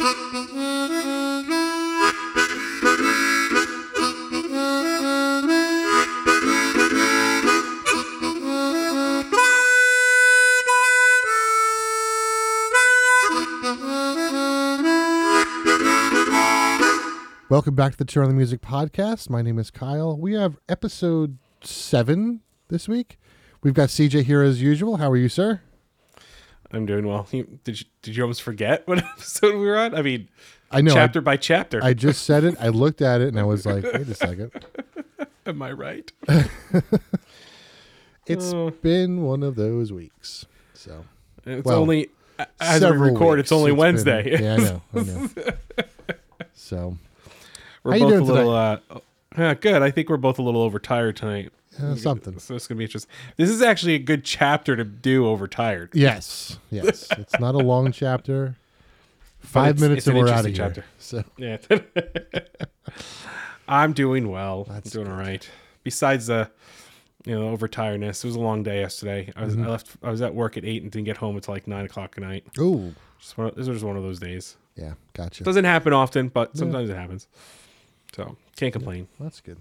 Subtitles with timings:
[0.00, 0.24] Welcome
[17.74, 19.28] back to the Turn on the Music podcast.
[19.28, 20.16] My name is Kyle.
[20.16, 23.18] We have episode seven this week.
[23.62, 24.96] We've got CJ here as usual.
[24.96, 25.60] How are you, sir?
[26.72, 27.26] I'm doing well.
[27.32, 29.94] You, did you did you almost forget what episode we were on?
[29.94, 30.28] I mean,
[30.70, 30.94] I know.
[30.94, 31.82] chapter by chapter.
[31.82, 32.54] I, I just said it.
[32.60, 34.52] I looked at it and I was like, wait a second.
[35.46, 36.10] Am I right?
[38.26, 38.70] It's Oh.
[38.70, 40.46] been one of those weeks.
[40.74, 41.04] So
[41.44, 42.10] It's Well, only
[42.60, 43.38] as we record.
[43.38, 43.46] weeks.
[43.46, 44.38] It's only been- Wednesday.
[44.40, 44.82] yeah, I know.
[44.94, 45.28] I know.
[46.54, 46.98] so
[47.82, 48.52] we're both a little.
[48.54, 48.78] Uh,
[49.36, 49.82] yeah, good.
[49.82, 51.52] I think we're both a little overtired tonight.
[51.82, 52.38] Uh, something.
[52.38, 53.10] So it's gonna be interesting.
[53.36, 55.90] This is actually a good chapter to do over tired.
[55.94, 57.08] Yes, yes.
[57.18, 58.56] It's not a long chapter.
[59.40, 61.64] Five it's- minutes it's an and we're out of interesting here.
[61.66, 61.74] chapter.
[61.78, 62.94] So Yeah.
[63.68, 64.64] I'm doing well.
[64.64, 65.12] That's I'm doing good.
[65.12, 65.48] all right.
[65.84, 66.50] Besides the,
[67.24, 69.32] you know, overtiredness, it was a long day yesterday.
[69.36, 69.64] I was Mm-hmm.
[69.64, 69.96] I left.
[70.02, 72.22] I was at work at eight and didn't get home until like nine o'clock at
[72.22, 72.44] night.
[72.58, 74.56] oh Just one, of- this was just one of those days.
[74.76, 75.44] yeah, gotcha.
[75.44, 77.28] Doesn't happen often, but sometimes it happens.
[78.14, 79.06] So can't complain.
[79.20, 79.58] That's good.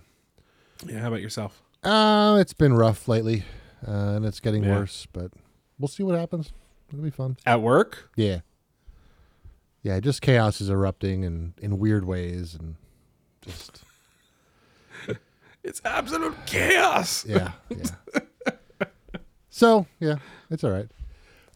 [0.88, 1.00] Yeah.
[1.02, 1.62] How about yourself?
[1.84, 3.44] Uh, it's been rough lately,
[3.88, 4.80] uh, and it's getting Yeah.
[4.80, 5.08] worse.
[5.12, 5.32] But
[5.78, 6.52] we'll see what happens.
[6.92, 7.38] It'll be fun.
[7.46, 8.10] At work?
[8.16, 8.40] Yeah,
[9.84, 10.00] yeah.
[10.00, 12.76] Just chaos is erupting and in weird ways, and
[13.42, 13.84] just
[15.64, 17.26] It's absolute chaos.
[17.26, 18.46] yeah, yeah.
[19.50, 20.16] so yeah,
[20.50, 20.88] it's all right.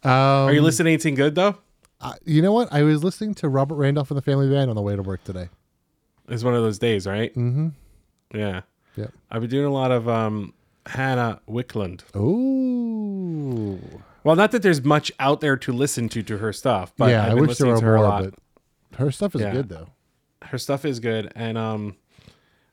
[0.04, 0.12] Um,
[0.50, 1.58] Are you listening to anything good though?
[2.02, 2.72] Uh, you know what?
[2.74, 5.24] I was listening to Robert Randolph and the Family Band on the way to work
[5.24, 5.48] today.
[6.28, 7.34] It's one of those days, right?
[7.34, 7.70] Mm-hmm.
[8.38, 8.62] Yeah.
[8.96, 9.12] Yep.
[9.32, 10.54] I've been doing a lot of um,
[10.86, 12.02] Hannah Wicklund.
[12.16, 13.80] Ooh.
[14.24, 17.26] Well, not that there's much out there to listen to to her stuff, but yeah,
[17.26, 18.24] I've I been wish there listening were to her more, a lot.
[18.92, 19.52] but her stuff is Yeah.
[19.52, 19.88] good though.
[20.44, 21.96] Her stuff is good, and um,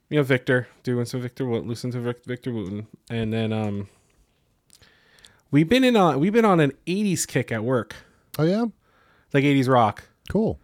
[0.08, 3.88] you know, Victor doing some Victor, listen to Vic- Victor Wooten, and then um,
[5.50, 7.94] we've been in on we've been on an '80s kick at work,
[8.38, 8.64] Oh yeah,
[9.32, 10.04] like '80s rock.
[10.28, 10.58] cool.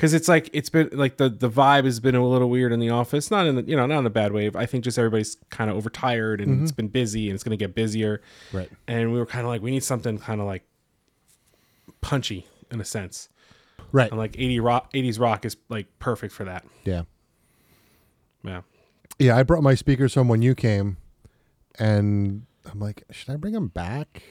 [0.00, 2.80] Because it's like it's been like the the vibe has been a little weird in
[2.80, 4.98] the office not in the you know not in a bad way i think just
[4.98, 6.62] everybody's kind of overtired and mm-hmm.
[6.62, 8.70] it's been busy and it's going to get busier Right.
[8.88, 10.62] and we were kind of like we need something kind of like
[12.00, 13.28] punchy in a sense
[13.92, 14.10] Right.
[14.10, 17.02] and like 80 rock 80s rock is like perfect for that Yeah.
[18.42, 18.62] yeah
[19.18, 20.96] Yeah, I brought my speakers home when you came,
[21.78, 24.22] and I'm like, should I bring them back?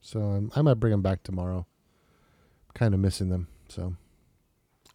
[0.00, 1.66] So I'm, I might bring them back tomorrow.
[2.74, 3.46] Kind of missing them.
[3.68, 3.94] So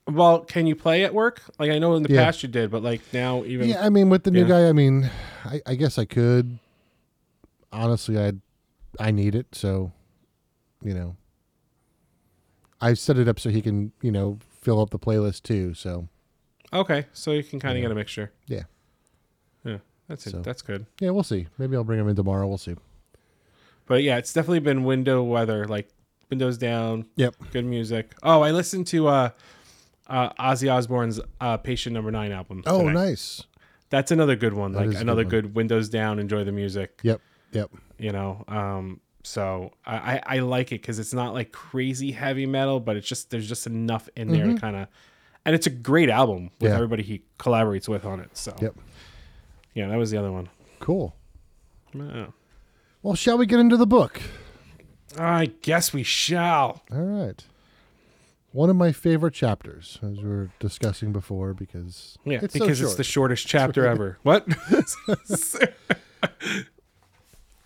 [0.07, 2.25] well can you play at work like i know in the Yeah.
[2.25, 4.47] past you did but like now even yeah, I mean, with the new Yeah.
[4.47, 5.09] guy, I mean,
[5.43, 6.59] I, I guess I could.
[7.71, 8.33] Honestly, I
[8.99, 9.91] I need it, so
[10.83, 11.15] you know,
[12.79, 15.73] I set it up so he can you know fill up the playlist too.
[15.73, 16.07] So
[16.73, 17.83] okay so you can kind of Yeah.
[17.89, 18.63] get a mixture Yeah.
[19.63, 19.77] yeah
[20.07, 21.47] that's it So- that's good yeah, we'll see.
[21.57, 22.47] Maybe I'll bring him in tomorrow.
[22.47, 22.75] We'll see.
[23.87, 25.89] But yeah, it's definitely been window weather, like
[26.29, 27.35] windows down, Yep.
[27.51, 28.13] good music.
[28.23, 29.29] Oh, I listened to uh,
[30.07, 32.63] uh Ozzy Osbourne's uh Patient Number Nine album.
[32.65, 32.93] Oh, today.
[32.93, 33.43] nice.
[33.89, 34.71] That's another good one.
[34.73, 36.99] That like is a good another good, windows down, enjoy the music.
[37.03, 37.21] Yep.
[37.51, 37.71] Yep.
[37.97, 42.45] You know, um, so I I, I like it because it's not like crazy heavy
[42.45, 44.87] metal, but it's just there's just enough in there to kind of,
[45.45, 46.65] and it's a great album with Mm-hmm.
[46.65, 46.73] Yeah.
[46.75, 48.35] everybody he collaborates with on it.
[48.35, 48.75] So Yep.
[49.75, 50.49] yeah, that was the other one.
[50.79, 51.15] Cool.
[51.93, 52.27] Yeah.
[53.01, 54.19] Well, shall we get into the book?
[55.17, 56.83] I guess we shall.
[56.91, 57.41] All right.
[58.55, 62.79] One of my favorite chapters, as we were discussing before, because Yeah, it's so because
[62.79, 64.17] it's the shortest chapter ever.
[64.23, 64.47] What?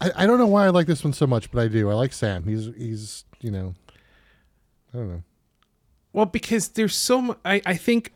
[0.01, 1.91] I, I don't know why I like this one so much, but I do.
[1.91, 2.43] I like Sam.
[2.45, 3.75] He's he's you know,
[4.91, 5.23] I don't know.
[6.11, 7.37] well, because there's so much.
[7.45, 8.11] I, I think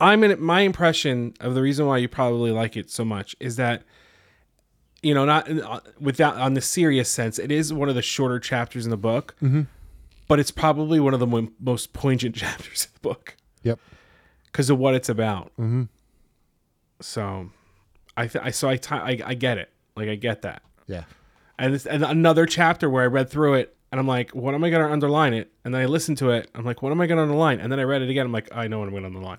[0.00, 3.54] I'm in my impression of the reason why you probably like it so much is
[3.56, 3.84] that
[5.02, 8.40] you know not uh, without on the serious sense, it is one of the shorter
[8.40, 9.36] chapters in the book,
[10.28, 13.78] but it's probably one of the most poignant chapters in the book Yep.
[14.46, 15.46] because of what it's about.
[15.58, 15.84] Mm-hmm.
[17.00, 17.50] So,
[18.16, 19.70] I th- I so I, I I get it.
[19.96, 20.62] Like I get that.
[20.86, 21.04] Yeah.
[21.58, 24.64] and this and another chapter where I read through it and I'm like, what am
[24.64, 25.50] I going to underline it?
[25.64, 26.50] And then I listened to it.
[26.54, 27.60] I'm like, what am I going to underline?
[27.60, 28.26] And then I read it again.
[28.26, 29.38] I'm like, I know what I'm going to underline.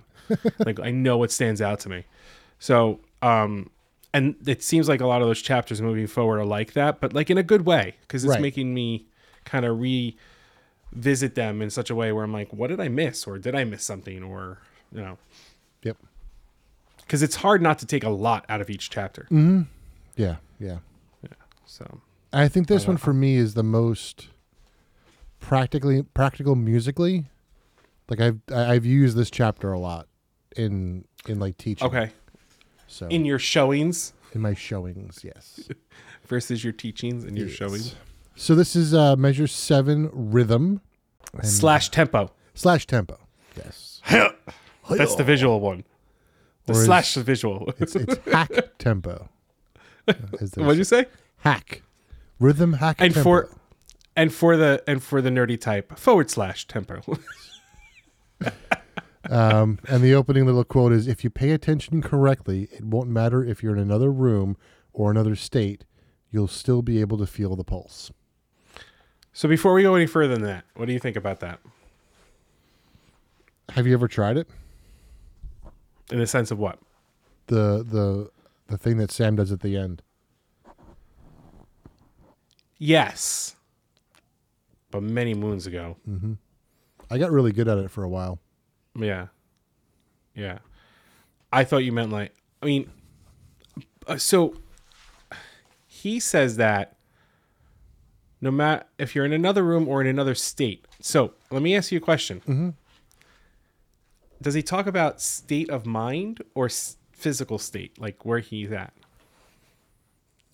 [0.65, 2.05] like I know what stands out to me.
[2.59, 3.69] So, um,
[4.13, 7.13] and it seems like a lot of those chapters moving forward are like that, but
[7.13, 8.41] like in a good way because it's Right.
[8.41, 9.05] making me
[9.45, 9.79] kind of
[10.93, 13.55] revisit them in such a way where I'm like, what did I miss, or did
[13.55, 14.59] I miss something, or
[14.91, 15.17] you know,
[15.83, 15.97] Yep.
[17.01, 19.23] because it's hard not to take a lot out of each chapter.
[19.23, 19.61] Mm-hmm.
[20.15, 20.37] Yeah.
[20.59, 20.79] Yeah.
[21.23, 21.29] Yeah.
[21.65, 22.01] So,
[22.33, 24.27] I think this one for me is the most
[25.39, 27.25] practically practical musically
[28.09, 30.07] Like I've I- I've used this chapter a lot
[30.57, 31.87] in in like teaching.
[31.87, 32.11] Okay.
[32.87, 35.69] So In your showings in my showings, yes.
[36.27, 37.55] versus your teachings and your Yes.
[37.55, 37.95] showings
[38.41, 40.79] So this is uh measure seven rhythm
[41.33, 42.31] and- slash tempo.
[42.53, 43.17] slash tempo.
[43.57, 44.01] Yes.
[44.89, 45.83] That's the visual one.
[46.65, 47.73] The Or slash the visual.
[47.79, 49.27] It's it's hack tempo.
[50.05, 50.13] They
[50.63, 51.03] What'd you say.
[51.03, 51.09] say?
[51.39, 51.81] hack
[52.39, 53.23] rhythm hack And tempo.
[53.23, 53.57] for
[54.15, 57.01] and for the and for the nerdy type forward slash tempo.
[59.29, 63.43] Um, and the opening little quote is If you pay attention correctly, it won't matter
[63.43, 64.57] if you're in another room
[64.91, 65.83] or another state,
[66.31, 68.11] you'll still be able to feel the pulse.
[69.33, 71.59] So before we go any further than that, what do you think about that?
[73.69, 74.47] Have you ever tried it?
[76.11, 76.79] In the sense of what?
[77.47, 78.31] The the
[78.67, 80.01] the thing that Sam does at the end.
[82.77, 83.55] Yes.
[84.91, 85.97] But many moons ago.
[87.11, 88.39] I got really good at it for a while.
[88.95, 89.27] Yeah.
[90.33, 90.59] Yeah.
[91.51, 92.89] I thought you meant like, I mean,
[94.07, 94.55] uh, so
[95.85, 96.97] he says that
[98.41, 100.85] no matter if you're in another room or in another state.
[101.01, 102.41] So let me ask you a question.
[102.47, 102.73] Mhm.
[104.41, 108.93] Does he talk about state of mind or s- physical state, like where he's at?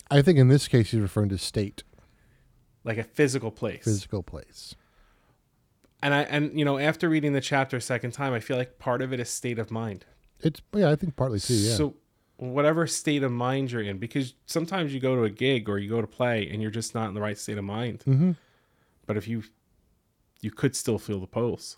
[0.10, 1.84] I think in this case he's referring to state,
[2.84, 3.84] Like a physical place.
[3.84, 4.76] physical place.
[6.02, 8.78] and I and you know, after reading the chapter a second time, I feel like
[8.78, 10.06] part of it is state of mind.
[10.42, 11.54] It's yeah, I think partly too.
[11.56, 11.96] Yeah, So
[12.38, 15.90] whatever state of mind you're in, because sometimes you go to a gig or you
[15.90, 18.02] go to play and you're just not in the right state of mind.
[18.04, 18.32] hmm
[19.06, 19.44] But if you
[20.42, 21.78] you could still feel the pulse,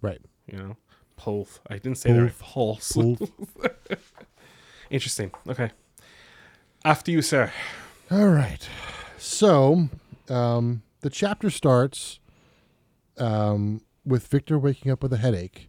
[0.00, 0.20] right.
[0.50, 0.76] you know,
[1.16, 1.60] pulse.
[1.68, 2.96] I didn't say the right pulse.
[4.90, 5.32] Interesting.
[5.48, 5.70] Okay.
[6.84, 7.52] After you, sir.
[8.10, 8.66] All right.
[9.18, 9.88] So
[10.28, 12.20] um, the chapter starts
[13.18, 15.68] um, with Victor waking up with a headache,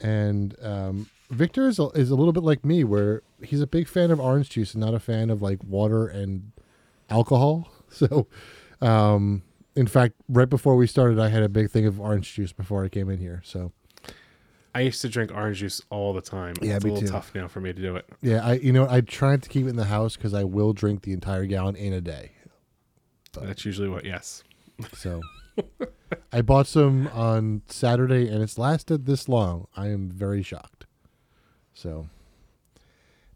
[0.00, 3.88] and um, Victor is a, is a little bit like me, where he's a big
[3.88, 6.52] fan of orange juice and not a fan of like water and
[7.08, 7.68] alcohol.
[7.92, 8.28] So,
[8.80, 9.42] um,
[9.74, 12.84] in fact, right before we started, I had a big thing of orange juice before
[12.84, 13.42] I came in here.
[13.44, 13.72] So,
[14.76, 16.54] I used to drink orange juice all the time.
[16.62, 17.08] Yeah, it's a little too.
[17.08, 18.08] tough now for me to do it.
[18.22, 20.72] yeah, I you know I tried to keep it in the house because I will
[20.72, 22.30] drink the entire gallon in a day.
[23.32, 24.04] That's usually what.
[24.04, 24.44] Yes.
[24.94, 25.20] So
[26.32, 29.66] I bought some on Saturday and it's lasted this long.
[29.76, 30.86] I am very shocked.
[31.74, 32.08] So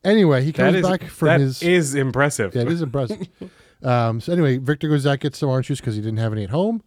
[0.05, 2.55] anyway, he comes is back from that his is impressive.
[2.55, 3.29] Yeah, it is impressive.
[3.83, 6.45] um, so anyway, Victor goes out gets some orange juice because he didn't have any
[6.45, 6.83] at home,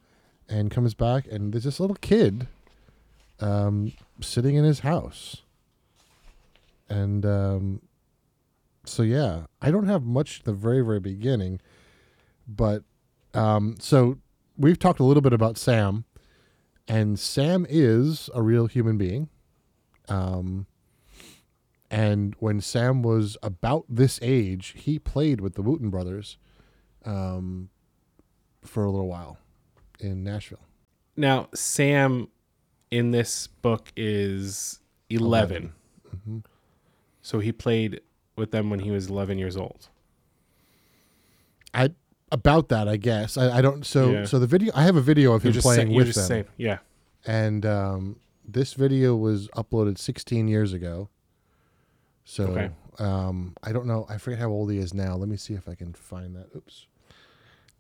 [0.48, 2.48] and comes back and there's this little kid,
[3.40, 5.44] um, sitting in his house.
[6.90, 7.82] And um,
[8.86, 11.60] so yeah, I don't have much at the very very beginning,
[12.48, 12.84] but
[13.34, 14.18] um, so
[14.58, 16.06] we've talked a little bit about Sam,
[16.88, 19.30] and Sam is a real human being.
[20.10, 20.68] Um,
[21.90, 26.38] and when Sam was about this age, he played with the Wooten brothers
[27.06, 27.70] um,
[28.64, 29.38] for a little while
[30.00, 30.60] in Nashville.
[31.16, 32.28] Now, Sam
[32.92, 34.80] in this book is
[35.10, 35.74] 11.
[36.16, 36.44] Mhm.
[37.22, 38.02] So he played
[38.36, 39.90] with them when he was 11 years old.
[41.74, 41.90] I
[42.32, 43.38] about that, I guess.
[43.38, 43.86] I, I don't.
[43.86, 44.26] So Yeah.
[44.26, 44.72] so the video.
[44.76, 46.80] I have a video of You're him playing with just them, saying, yeah.
[47.26, 51.10] and um, this video was uploaded 16 years ago.
[52.30, 52.70] So Okay.
[53.00, 54.06] um, I don't know.
[54.10, 55.16] I forget how old he is now.
[55.16, 56.48] Let me see if I can find that.
[56.54, 56.88] Oops.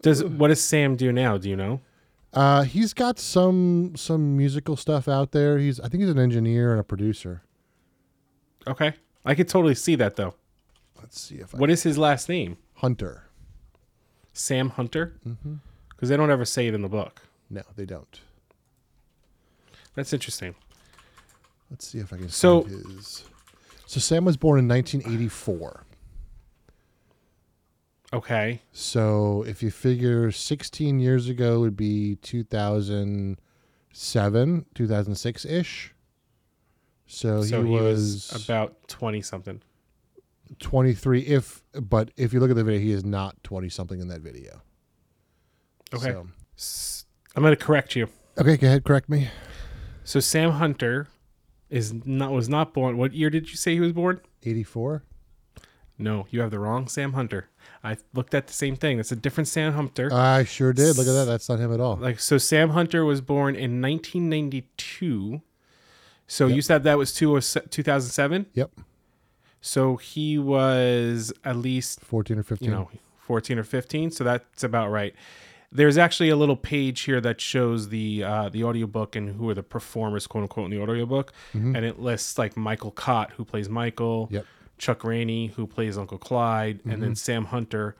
[0.01, 1.37] Does what does Sam do now?
[1.37, 1.81] Do you know?
[2.31, 5.57] Uh, he's got some some musical stuff out there.
[5.57, 7.41] He's I think he's an engineer and a producer.
[8.65, 8.93] Okay.
[9.25, 10.33] I could totally see that though.
[10.97, 12.57] Let's see if I What is his last name?
[12.75, 13.23] Hunter.
[14.31, 15.19] Sam Hunter?
[15.27, 15.55] Mm-hmm.
[15.89, 17.21] Because they don't ever say it in the book.
[17.49, 18.21] No, they don't.
[19.95, 20.55] That's interesting.
[21.69, 23.25] Let's see if I can So- his.
[23.87, 25.85] So Sam was born in 1984.
[28.13, 28.61] Okay.
[28.73, 35.95] So if you figure 16 years ago would be 2007, 2006 ish.
[37.05, 39.61] So, so he, was, about 20 something.
[40.59, 41.21] 23.
[41.21, 44.19] If but if you look at the video, he is not 20 something in that
[44.19, 44.63] video.
[45.93, 46.13] Okay.
[46.57, 48.09] So- I'm going to correct you.
[48.37, 48.83] okay, go ahead.
[48.83, 49.29] Correct me.
[50.03, 51.07] So Sam Hunter
[51.69, 52.97] is not was not born.
[52.97, 54.21] What year did you say he was born?
[54.43, 55.03] 84.
[55.99, 57.49] No, you have the wrong Sam Hunter.
[57.83, 58.97] I looked at the same thing.
[58.97, 60.13] That's a different Sam Hunter.
[60.13, 60.95] I sure did.
[60.97, 61.25] Look at that.
[61.25, 61.95] That's not him at all.
[61.97, 65.41] like so, Sam Hunter was born in 1992.
[66.27, 66.55] So Yep.
[66.55, 68.45] you said that was two, 2007.
[68.53, 68.71] Yep.
[69.61, 72.65] So he was at least 14 or 15.
[72.69, 74.11] you know 14 or 15.
[74.11, 75.13] So that's about right.
[75.71, 79.53] There's actually a little page here that shows the uh, the audiobook and who are
[79.53, 81.75] the performers, quote unquote, in the audiobook, mm-hmm.
[81.75, 84.45] and it lists like Michael Cott, who plays Michael, Yep.
[84.77, 87.13] Chuck Rainey, who plays Uncle Clyde, and then mm-hmm.
[87.13, 87.95] Sam Hunter,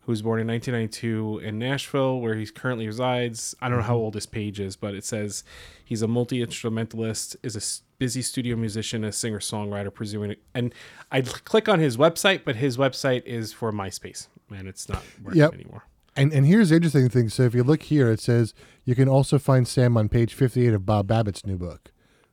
[0.00, 3.54] who was born in 1992 in Nashville, where he currently resides.
[3.60, 4.02] I don't know how mm-hmm.
[4.02, 5.44] old this page is, but it says
[5.84, 7.62] he's a multi instrumentalist, is a
[7.98, 10.34] busy studio musician, a singer songwriter, presuming.
[10.54, 10.74] And
[11.12, 15.40] I click on his website, but his website is for MySpace, and it's not working
[15.40, 15.54] Yep.
[15.54, 15.84] anymore.
[16.16, 17.28] And and here's the interesting thing.
[17.28, 18.54] So if you look here, it says
[18.84, 21.90] you can also find Sam on page 58 of Bob Babbitt's new book.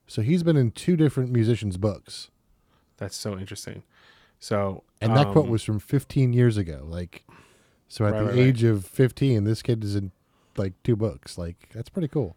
[0.08, 2.30] So he's been in two different musicians' books,
[2.98, 3.84] That's so interesting.
[4.40, 6.82] So, and that quote um, was from 15 years ago.
[6.84, 7.26] Like,
[7.88, 8.40] so at Right, the right, right.
[8.40, 10.12] age of 15, this kid is in
[10.58, 11.38] like two books.
[11.38, 12.36] Like that's pretty cool.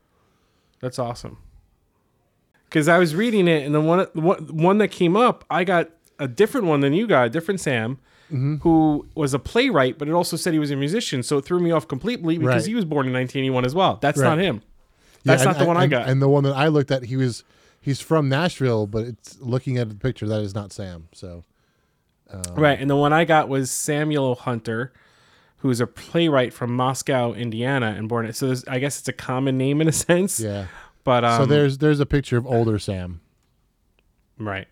[0.81, 1.39] That's awesome.
[2.65, 5.91] Because I was reading it, and the one, one one that came up, I got
[6.19, 7.99] a different one than you got, a different Sam,
[8.33, 8.57] Mm-hmm.
[8.63, 11.61] who was a playwright, but it also said he was a musician, so it threw
[11.61, 12.67] me off completely because Right.
[12.69, 13.99] he was born in 1981 as well.
[14.01, 14.29] That's Right.
[14.31, 14.63] not him.
[15.25, 16.09] That's Yeah, not and- the one I got.
[16.09, 17.45] And the one that I looked at, he was
[17.81, 21.09] he's from Nashville, but it's looking at the picture that is not Sam.
[21.13, 21.45] So
[22.57, 24.93] right, and the one I got was Samuel Hunter,
[25.59, 28.33] who is a playwright from Moscow, Indiana, and born.
[28.33, 30.41] So I guess it's a common name in a sense.
[30.41, 30.67] yeah.
[31.05, 33.21] But um, so there's there's a picture of older Sam.
[34.39, 34.69] Right.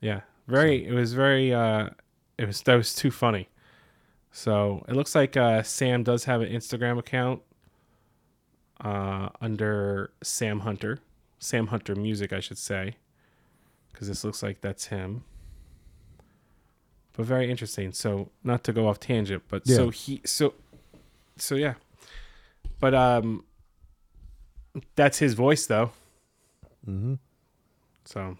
[0.00, 0.20] Yeah.
[0.46, 1.90] Very it was very uh
[2.38, 3.48] it was that was too funny.
[4.30, 7.42] So it looks like uh Sam does have an Instagram account
[8.80, 11.00] uh under Sam Hunter.
[11.38, 12.94] Sam Hunter Music, I should say.
[13.92, 15.24] Cuz this looks like that's him.
[17.16, 17.92] But very interesting.
[17.92, 20.54] So not to go off tangent, but so he so
[21.36, 21.74] so yeah.
[22.78, 23.44] But um
[24.94, 25.90] that's his voice though.
[26.86, 27.14] Mm-hmm.
[28.04, 28.38] So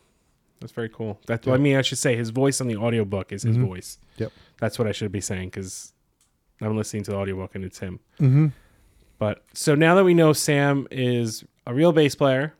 [0.61, 1.21] that's very cool.
[1.27, 3.67] That's I mean, I should say his voice on the audiobook is his Mhm.
[3.67, 3.99] voice.
[4.17, 4.33] Yep.
[4.59, 5.93] That's what I should be saying because
[6.61, 8.00] I'm listening to the audiobook and it's him.
[8.21, 8.47] Mm-hmm.
[9.19, 12.55] But so now that we know Sam is a real bass player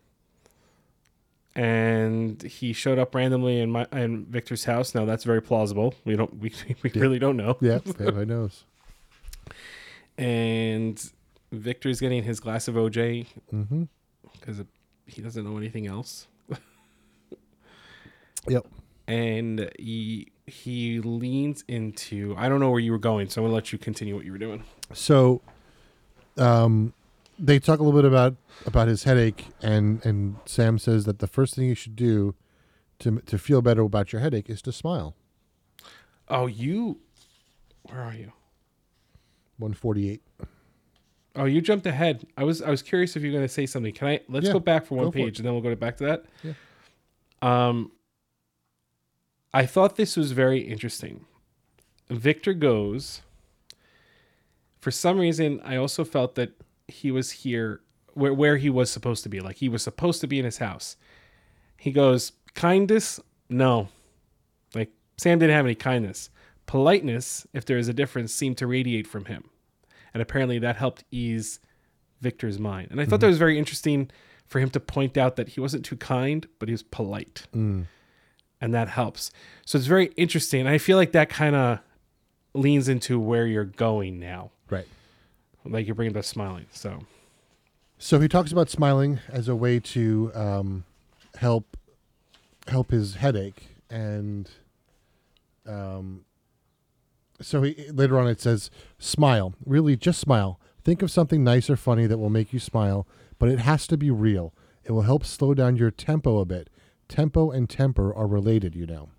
[1.55, 5.95] and he showed up randomly in my in Victor's house, now that's very plausible.
[6.05, 6.53] We don't we,
[6.83, 7.01] we Yeah.
[7.03, 7.57] really don't know.
[7.61, 8.65] Yeah, yeah, who knows?
[10.17, 11.01] And
[11.53, 13.85] Victor's getting his glass of OJ Mm-hmm.
[14.33, 14.63] because
[15.07, 16.27] he doesn't know anything else.
[18.51, 18.67] Yep.
[19.07, 23.55] and he he leans into I don't know where you were going, so I'm gonna
[23.55, 24.65] let you continue what you were doing.
[24.93, 25.43] So,
[26.37, 26.95] um,
[27.39, 28.37] they talk a little bit about
[28.67, 32.35] about his headache, and and Sam says that the first thing you should do
[33.01, 35.15] to to feel better about your headache is to smile.
[36.29, 36.99] Oh, you
[37.83, 38.33] where are you?
[39.59, 40.23] One forty eight.
[41.37, 42.27] Oh, you jumped ahead.
[42.37, 43.93] I was I was curious if you're gonna say something.
[43.93, 45.75] Can I let's Yeah, go back for one go for page and then we'll go
[45.75, 46.25] back to that.
[46.43, 46.53] Yeah.
[47.43, 47.93] Um
[49.53, 51.25] I thought this was very interesting.
[52.11, 53.23] Victor goes
[54.81, 56.53] for some reason I also felt that
[56.87, 57.81] he was here
[58.15, 59.41] where where he was supposed to be.
[59.41, 60.97] Like he was supposed to be in his house.
[61.77, 63.21] He goes, kindness?
[63.49, 63.89] No.
[64.75, 66.31] Like Sam didn't have any kindness.
[66.67, 69.51] Politeness, if there is a difference, seemed to radiate from him.
[70.13, 71.61] And apparently that helped ease
[72.21, 72.89] Victor's mind.
[72.91, 74.11] And I thought that was very interesting
[74.47, 77.47] for him to point out that he wasn't too kind, but he was polite.
[77.55, 77.85] Mm.
[78.61, 79.31] And that helps.
[79.65, 80.67] So it's very interesting.
[80.67, 81.79] I feel like that kind of
[82.55, 84.51] leans into where you're going now.
[84.69, 84.87] Right.
[85.65, 86.67] Like you're bringing up smiling.
[86.73, 87.01] So
[87.99, 90.85] So he talks about smiling as a way to um,
[91.37, 91.77] help
[92.69, 94.51] help his headache, and
[95.67, 96.25] um,
[97.41, 100.61] so he, later on it says, "Smile, really, just smile.
[100.85, 103.07] Think of something nice or funny that will make you smile,
[103.39, 104.55] but it has to be real.
[104.85, 106.71] It will help slow down your tempo a bit.
[107.09, 109.11] Tempo and temper are related, you know."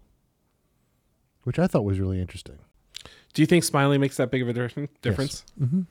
[1.43, 2.59] Which I thought was really interesting.
[3.33, 4.91] do you think smiling makes that big of a difference?
[5.01, 5.45] difference?
[5.59, 5.81] Mm-hmm.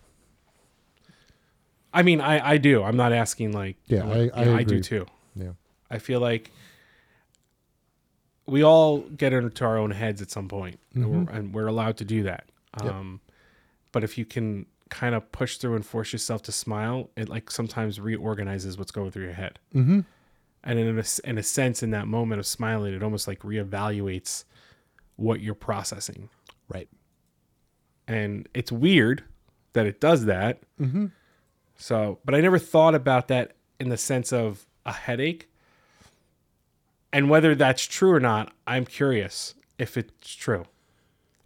[1.92, 2.82] I mean, I, I do.
[2.84, 5.06] I'm not asking like Yeah, I- you I know, I do too.
[5.34, 5.52] Yeah.
[5.90, 6.50] I feel like
[8.46, 11.24] we all get into our own heads at some point, and, Mm-hmm.
[11.24, 12.44] we're, and we're allowed to do that.
[12.82, 12.92] Yep.
[12.94, 13.20] Um,
[13.92, 17.50] but if you can kind of push through and force yourself to smile, it like
[17.50, 19.58] sometimes reorganizes what's going through your head.
[19.74, 20.00] Mm-hmm.
[20.64, 24.44] And in a, in a sense, in that moment of smiling, it almost like reevaluates
[25.16, 26.28] what you're processing.
[26.68, 26.88] Right.
[28.06, 29.24] And it's weird
[29.72, 30.62] that it does that.
[30.80, 31.06] Mm-hmm.
[31.76, 35.48] So, but I never thought about that in the sense of a headache.
[37.12, 40.64] And whether that's true or not, I'm curious if it's true.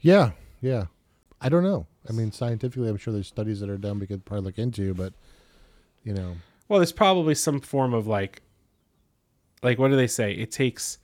[0.00, 0.86] Yeah, yeah.
[1.40, 1.86] I don't know.
[2.08, 4.94] I mean, scientifically, I'm sure there's studies that are done we could probably look into,
[4.94, 5.12] but
[6.02, 6.34] you know,
[6.68, 8.40] Well, there's probably some form of like,
[9.62, 10.32] like what do they say?
[10.32, 10.98] It takes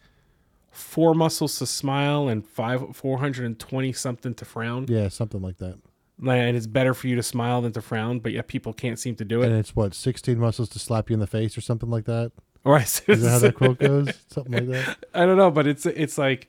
[0.71, 4.87] four muscles to smile and five, 420 something to frown.
[4.88, 5.77] yeah, something like that.
[6.21, 9.15] And it's better for you to smile than to frown, but yet people can't seem
[9.17, 9.47] to do it.
[9.47, 12.33] And it's what sixteen muscles to slap you in the face or something like that.
[12.65, 14.09] Or I, Is that how that quote goes?
[14.29, 14.99] Something like that.
[15.15, 16.49] I don't know, but it's it's like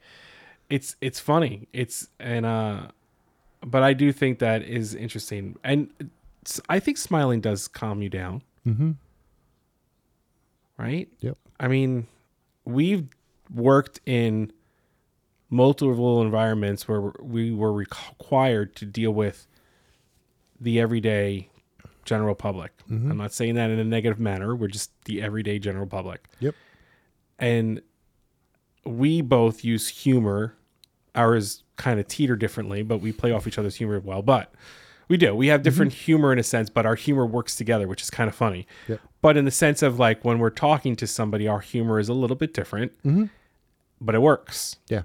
[0.71, 1.67] it's it's funny.
[1.71, 2.87] It's and uh
[3.63, 5.55] but I do think that is interesting.
[5.63, 5.89] And
[6.67, 8.91] I think smiling does calm you down, Mm-hmm.
[10.77, 11.07] right?
[11.19, 11.37] Yep.
[11.59, 12.07] I mean,
[12.65, 13.07] we've
[13.53, 14.51] worked in
[15.49, 19.47] multiple environments where we were required to deal with
[20.59, 21.49] the everyday
[22.05, 22.71] general public.
[22.89, 23.11] Mm-hmm.
[23.11, 24.55] I'm not saying that in a negative manner.
[24.55, 26.25] We're just the everyday general public.
[26.39, 26.55] Yep.
[27.37, 27.81] And
[28.85, 30.55] we both use humor.
[31.15, 34.21] Ours kind of teeter differently, but we play off each other's humor well.
[34.21, 34.53] But
[35.07, 35.35] we do.
[35.35, 38.29] We have different humor in a sense, but our humor works together, which is kind
[38.29, 38.67] of funny.
[38.87, 39.01] Yep.
[39.21, 42.13] But in the sense of like when we're talking to somebody, our humor is a
[42.13, 43.25] little bit different, Mm-hmm.
[43.99, 44.77] but it works.
[44.87, 45.03] Yeah.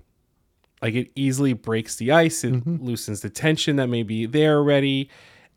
[0.82, 2.44] Like it easily breaks the ice.
[2.44, 5.08] It loosens the tension that may be there already.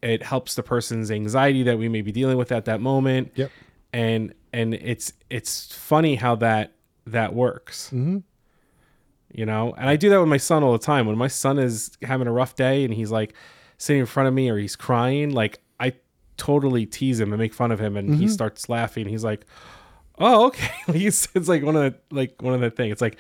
[0.01, 3.31] It helps the person's anxiety that we may be dealing with at that moment.
[3.35, 3.51] Yep.
[3.93, 6.73] And and it's it's funny how that
[7.05, 7.87] that works.
[7.87, 8.19] Mm-hmm.
[9.33, 11.05] You know, and I do that with my son all the time.
[11.05, 13.33] When my son is having a rough day and he's like
[13.77, 15.59] sitting in front of me or he's crying, like
[16.38, 19.08] totally tease him and make fun of him, and he starts laughing.
[19.08, 19.46] He's like,
[20.20, 22.91] "Oh, okay." he's it's like one of the like one of the thing.
[22.91, 23.17] It's like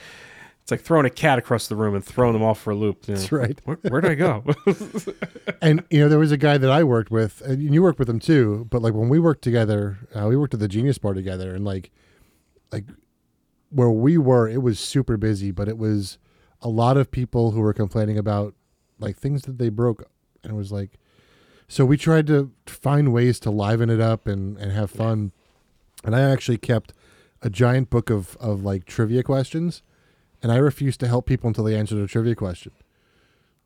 [0.67, 3.07] it's like throwing a cat across the room and throwing them off for a loop.
[3.07, 3.19] you know.
[3.19, 3.57] That's right.
[3.63, 4.43] Where, where did I go?
[5.61, 8.09] And you know, there was a guy that I worked with, and you worked with
[8.09, 8.67] him too.
[8.69, 11.63] But like when we worked together, uh, we worked at the Genius Bar together, and
[11.63, 11.89] like,
[12.71, 12.83] like
[13.69, 16.17] where we were, it was super busy, but it was
[16.61, 18.53] a lot of people who were complaining about
[18.99, 20.03] like things that they broke,
[20.43, 20.99] and it was like,
[21.67, 25.31] so we tried to find ways to liven it up and and have fun.
[26.03, 26.93] And I actually kept
[27.41, 29.81] a giant book of of like trivia questions,
[30.41, 32.71] and I refused to help people until they answered a trivia question.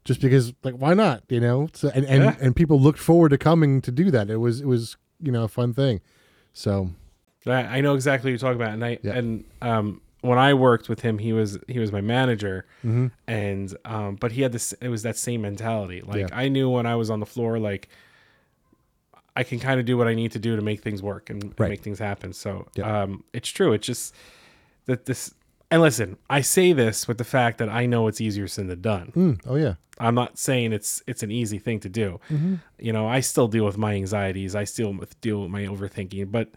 [0.04, 1.70] Just because like why not you know?
[1.74, 2.36] So and and, Yeah.
[2.42, 4.30] and people looked forward to coming to do that.
[4.30, 6.02] It was it was you know a fun thing.
[6.54, 6.90] So
[7.46, 9.14] I know exactly what you're talking about, and I Yeah.
[9.18, 13.08] and um when I worked with him, he was he was my manager, Mm-hmm.
[13.28, 16.02] and um but he had this it was that same mentality.
[16.02, 16.38] Like Yeah.
[16.44, 17.90] I knew when I was on the floor, like
[19.36, 21.44] I can kind of do what I need to do to make things work and,
[21.44, 21.70] and Right.
[21.70, 22.34] make things happen.
[22.34, 23.04] So Yeah.
[23.04, 23.74] um it's true.
[23.74, 24.14] It's just
[24.86, 25.34] that this
[25.70, 28.82] and listen, I say this with the fact that I know it's easier said than
[28.82, 29.12] done.
[29.16, 32.20] mm, oh yeah I'm not saying it's it's an easy thing to do.
[32.30, 32.56] Mm-hmm.
[32.80, 34.56] You know, I still deal with my anxieties.
[34.56, 36.32] I still deal with my overthinking.
[36.32, 36.50] But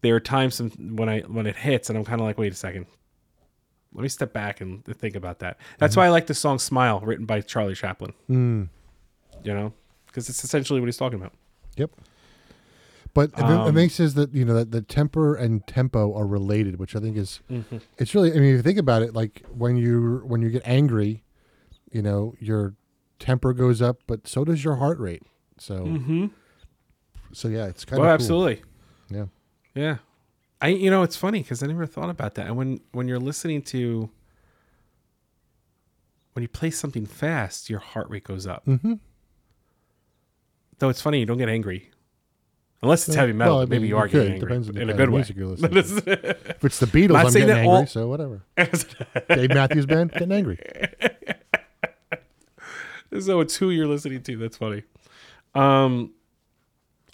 [0.00, 2.56] there are times when I when it hits, and I'm kind of like, wait a
[2.56, 2.86] second,
[3.96, 5.58] let me step back and think about that.
[5.78, 8.12] That's why I like the song "Smile" written by Charlie Chaplin.
[8.30, 8.68] mm,
[9.42, 9.72] You know,
[10.06, 11.32] because it's essentially what he's talking about.
[11.76, 11.90] yep
[13.14, 16.26] but it, it Um, makes sense that you know that the temper and tempo are
[16.26, 17.78] related which i think is Mm-hmm.
[17.96, 20.60] it's really i mean if you think about it like when you when you get
[20.66, 21.24] angry
[21.90, 22.74] you know your
[23.18, 25.22] temper goes up but so does your heart rate
[25.58, 26.26] so Mm-hmm.
[27.32, 28.62] so yeah it's kind Well, of absolutely.
[29.10, 29.26] yeah
[29.74, 29.96] Yeah.
[30.60, 32.46] I you know it's funny because I never thought about that.
[32.46, 34.10] And when when you're listening to
[36.32, 38.64] when you play something fast, your heart rate goes up.
[38.66, 38.94] mm-hmm.
[40.78, 41.90] Though it's funny, you don't get angry.
[42.82, 44.12] Unless it's heavy metal, Well, I but maybe mean, you are could.
[44.12, 45.14] getting angry Depends on the in a good way.
[45.16, 48.42] music you're listening if it's the beatles i'm getting angry all- so whatever
[49.30, 50.58] dave matthews band getting angry
[53.20, 54.36] so it's who you're listening to.
[54.36, 54.82] That's funny.
[55.54, 56.12] Um,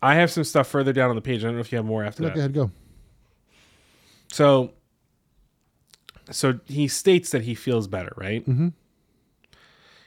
[0.02, 1.44] I have some stuff further down on the page.
[1.44, 2.34] I don't know if you have more after Go that.
[2.34, 2.70] Go ahead, go.
[4.32, 4.72] So,
[6.30, 8.42] so he states that he feels better, right?
[8.48, 8.68] Mm-hmm.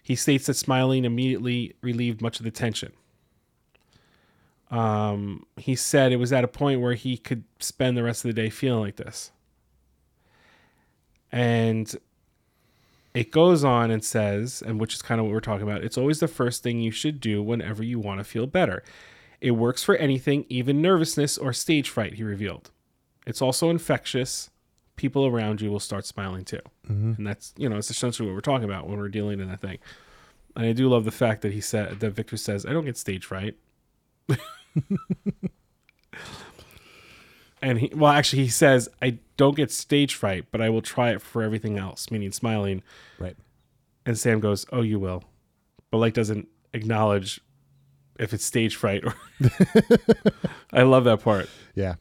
[0.02, 2.92] He states that smiling immediately relieved much of the tension.
[4.72, 8.30] Um, he said it was at a point where he could spend the rest of
[8.30, 9.32] the day feeling like this.
[11.32, 11.96] And
[13.14, 16.00] it goes on and says, and which is kind of what we're talking about, it's
[16.00, 18.84] always the first thing you should do whenever you want to feel better.
[19.40, 22.72] It works for anything, even nervousness or stage fright, he revealed.
[23.26, 24.50] It's also infectious.
[24.96, 26.62] People around you will start smiling too.
[26.90, 27.14] Mm-hmm.
[27.18, 29.62] And that's, you know, it's essentially what we're talking about when we're dealing in that
[29.62, 29.80] thing.
[30.56, 32.98] And I do love the fact that he said, that Victor says, I don't get
[32.98, 33.56] stage fright.
[37.62, 41.12] and he, well, actually, he says, I don't get stage fright, but I will try
[41.12, 42.84] it for everything else, meaning smiling.
[43.20, 43.36] Right.
[44.06, 45.24] And Sam goes, Oh, you will.
[45.92, 47.42] But like doesn't acknowledge
[48.20, 49.16] if it's stage fright or.
[50.74, 51.50] I love that part.
[51.74, 51.96] Yeah.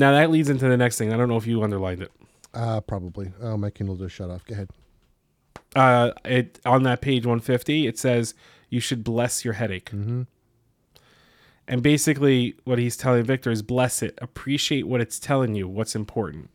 [0.00, 1.12] Now that leads into the next thing.
[1.12, 2.10] I don't know if you underlined it.
[2.52, 3.32] Uh, probably.
[3.40, 4.44] Oh, my Kindle just shut off.
[4.44, 4.70] Go ahead.
[5.76, 8.34] Uh, it on that page 150, it says
[8.70, 9.90] you should bless your headache.
[9.90, 10.22] Mm-hmm.
[11.68, 15.94] And basically, what he's telling Victor is bless it, appreciate what it's telling you, what's
[15.94, 16.50] important.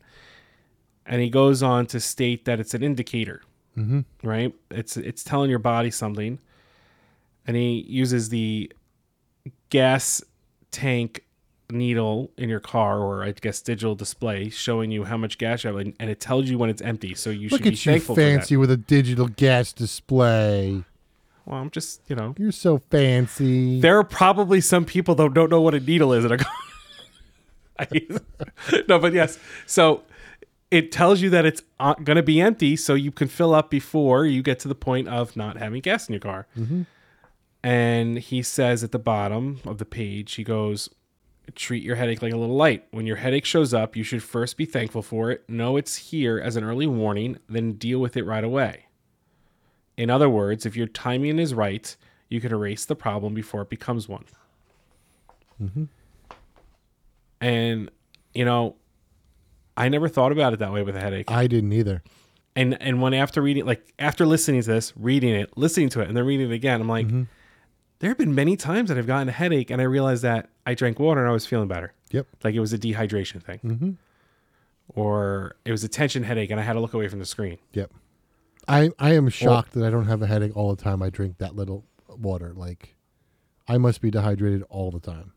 [1.06, 3.42] And he goes on to state that it's an indicator,
[3.78, 4.00] Mm-hmm.
[4.26, 4.54] right?
[4.70, 6.38] It's it's telling your body something,
[7.46, 8.72] and he uses the
[9.70, 10.22] gas
[10.70, 11.24] tank
[11.70, 15.68] needle in your car or I guess digital display showing you how much gas you
[15.68, 17.14] have and, and it tells you when it's empty.
[17.14, 20.84] So you Look should be at you thankful fancy with a digital gas display.
[21.44, 23.80] Well, I'm just, you know, You're so fancy.
[23.80, 26.52] there are probably some people that don't know what a needle is in a car.
[27.78, 28.08] I-
[28.88, 29.38] no, but yes.
[29.66, 30.02] So
[30.70, 33.70] it tells you that it's uh, going to be empty so you can fill up
[33.70, 36.46] before you get to the point of not having gas in your car.
[36.58, 36.82] Mm-hmm.
[37.62, 40.88] And he says at the bottom of the page, he goes,
[41.54, 42.86] treat your headache like a little light.
[42.90, 46.38] When your headache shows up, you should first be thankful for it, know it's here
[46.38, 48.86] as an early warning, then deal with it right away.
[49.96, 51.96] In other words, if your timing is right,
[52.28, 54.24] you can erase the problem before it becomes one.
[55.62, 55.84] Mm-hmm.
[57.40, 57.90] And,
[58.34, 58.76] you know,
[59.76, 61.30] I never thought about it that way with a headache.
[61.30, 62.02] I didn't either.
[62.54, 66.08] And and when after reading, like after listening to this, reading it, listening to it,
[66.08, 67.06] and then reading it again, I'm like,
[67.98, 70.74] there have been many times that I've gotten a headache, and I realized that I
[70.74, 71.92] drank water and I was feeling better.
[72.10, 72.26] Yep.
[72.44, 73.90] Like it was a dehydration thing, mm-hmm.
[74.88, 77.58] or it was a tension headache, and I had to look away from the screen.
[77.72, 77.90] Yep.
[78.68, 81.02] I I am shocked that I don't have a headache all the time.
[81.02, 82.52] I drink that little water.
[82.54, 82.94] Like,
[83.68, 85.32] I must be dehydrated all the time.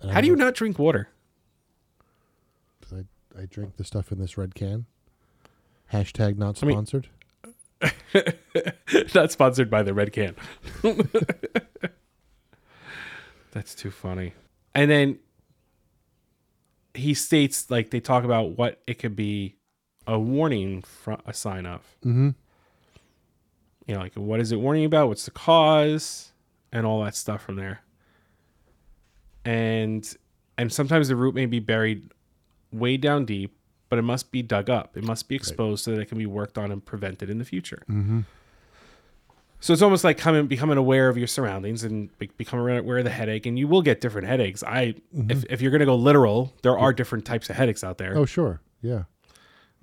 [0.00, 1.08] And How do you don't- drink water?
[2.92, 3.04] I
[3.40, 4.86] I drink the stuff in this red can.
[5.92, 7.08] Hashtag not I mean- sponsored.
[9.14, 10.34] not sponsored by the Red Can.
[13.52, 14.34] That's too funny.
[14.74, 15.18] And then
[16.94, 19.56] he states like they talk about what it could be
[20.06, 21.80] a warning from a sign of.
[22.04, 22.30] mm-hmm.
[23.86, 25.08] You know, like what is it warning about?
[25.08, 26.32] What's the cause?
[26.70, 27.82] And all that stuff from there.
[29.44, 30.08] And
[30.56, 32.10] and sometimes the root may be buried
[32.72, 33.56] way down deep,
[33.92, 34.96] but it must be dug up.
[34.96, 37.44] It must be exposed so that it can be worked on and prevented in the
[37.44, 37.82] future.
[37.90, 38.20] Mm-hmm.
[39.60, 43.04] So it's almost like coming, becoming aware of your surroundings and be, become aware of
[43.04, 44.64] the headache, and you will get different headaches.
[44.64, 44.94] I,
[45.28, 48.16] if, if you're going to go literal, there are different types of headaches out there.
[48.16, 48.62] Oh sure.
[48.80, 49.02] Yeah.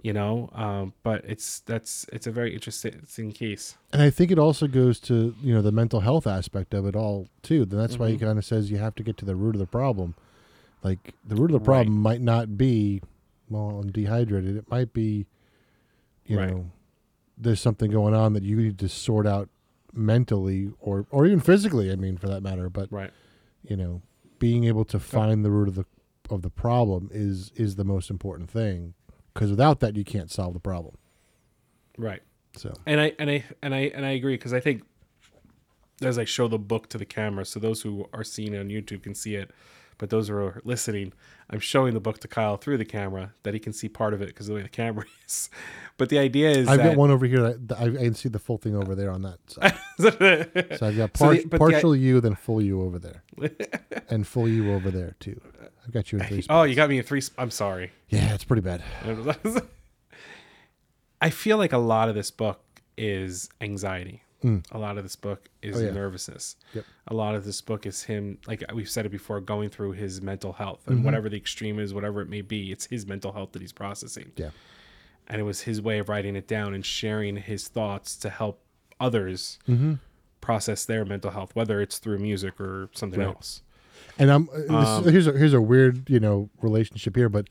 [0.01, 3.77] You know, um, but it's that's it's a very interesting case.
[3.93, 6.95] And I think it also goes to you know the mental health aspect of it
[6.95, 7.63] all too.
[7.63, 8.25] Then that's why he Mm-hmm.
[8.25, 10.15] kind of says you have to get to the root of the problem.
[10.81, 13.03] Like the root of the problem might not be
[13.49, 14.55] well I'm dehydrated.
[14.55, 15.25] It might be
[16.25, 16.49] you Right.
[16.49, 16.71] know
[17.37, 19.49] there's something going on that you need to sort out
[19.93, 21.91] mentally or or even physically.
[21.91, 22.69] I mean for that matter.
[22.69, 23.11] But Right.
[23.63, 24.01] you know
[24.39, 25.85] being able to find the root of the
[26.29, 28.93] of the problem is is the most important thing
[29.33, 30.95] because without that you can't solve the problem.
[31.97, 32.21] Right.
[32.55, 34.83] So And I and I and I and I agree because I think
[36.01, 38.69] as I show the book to the camera, so those who are seeing it on
[38.69, 39.51] YouTube can see it,
[39.99, 41.13] but those who are listening,
[41.51, 44.21] I'm showing the book to Kyle through the camera that he can see part of
[44.23, 45.49] it because of the way the camera is.
[45.97, 47.53] But the idea is I've got one over here.
[47.53, 49.75] That, I, I can see the full thing over there on that side.
[49.99, 53.23] So I've got So the- but the- partial you, then full you over there,
[54.09, 55.39] and full you over there too.
[55.85, 56.45] I've got you in three.
[56.49, 57.21] oh, you got me in three.
[57.21, 57.91] Sp- I'm sorry.
[58.09, 58.81] yeah, it's pretty bad.
[61.21, 62.61] I feel like a lot of this book
[62.97, 64.23] is anxiety.
[64.71, 65.75] A lot of this book is.
[65.75, 65.91] Oh, yeah.
[65.91, 66.55] nervousness.
[66.73, 66.85] Yep.
[67.07, 70.21] A lot of this book is him, like we've said it before, going through his
[70.21, 70.91] mental health Mm-hmm.
[70.93, 73.73] and whatever the extreme is, whatever it may be, it's his mental health that he's
[73.73, 74.31] processing.
[74.37, 74.51] Yeah,
[75.27, 78.61] And it was his way of writing it down and sharing his thoughts to help
[78.99, 79.93] others Mm-hmm.
[80.41, 83.27] process their mental health, whether it's through music or something Right.
[83.27, 83.61] else.
[84.17, 87.47] and I'm Um, this, here's a here's a weird you know relationship here, but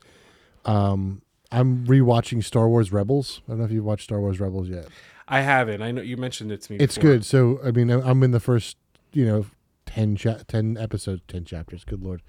[0.65, 1.21] um,
[1.51, 3.41] I'm rewatching Star Wars Rebels.
[3.47, 4.87] I don't know if you've watched Star Wars Rebels yet.
[5.29, 5.81] I haven't.
[5.81, 6.79] I know you mentioned it to me.
[6.79, 7.11] It's before.
[7.11, 7.25] good.
[7.25, 8.77] So I mean, I'm in the first
[9.13, 9.45] you know
[9.85, 11.83] 10, cha- 10 episodes, ten chapters.
[11.83, 12.21] Good lord,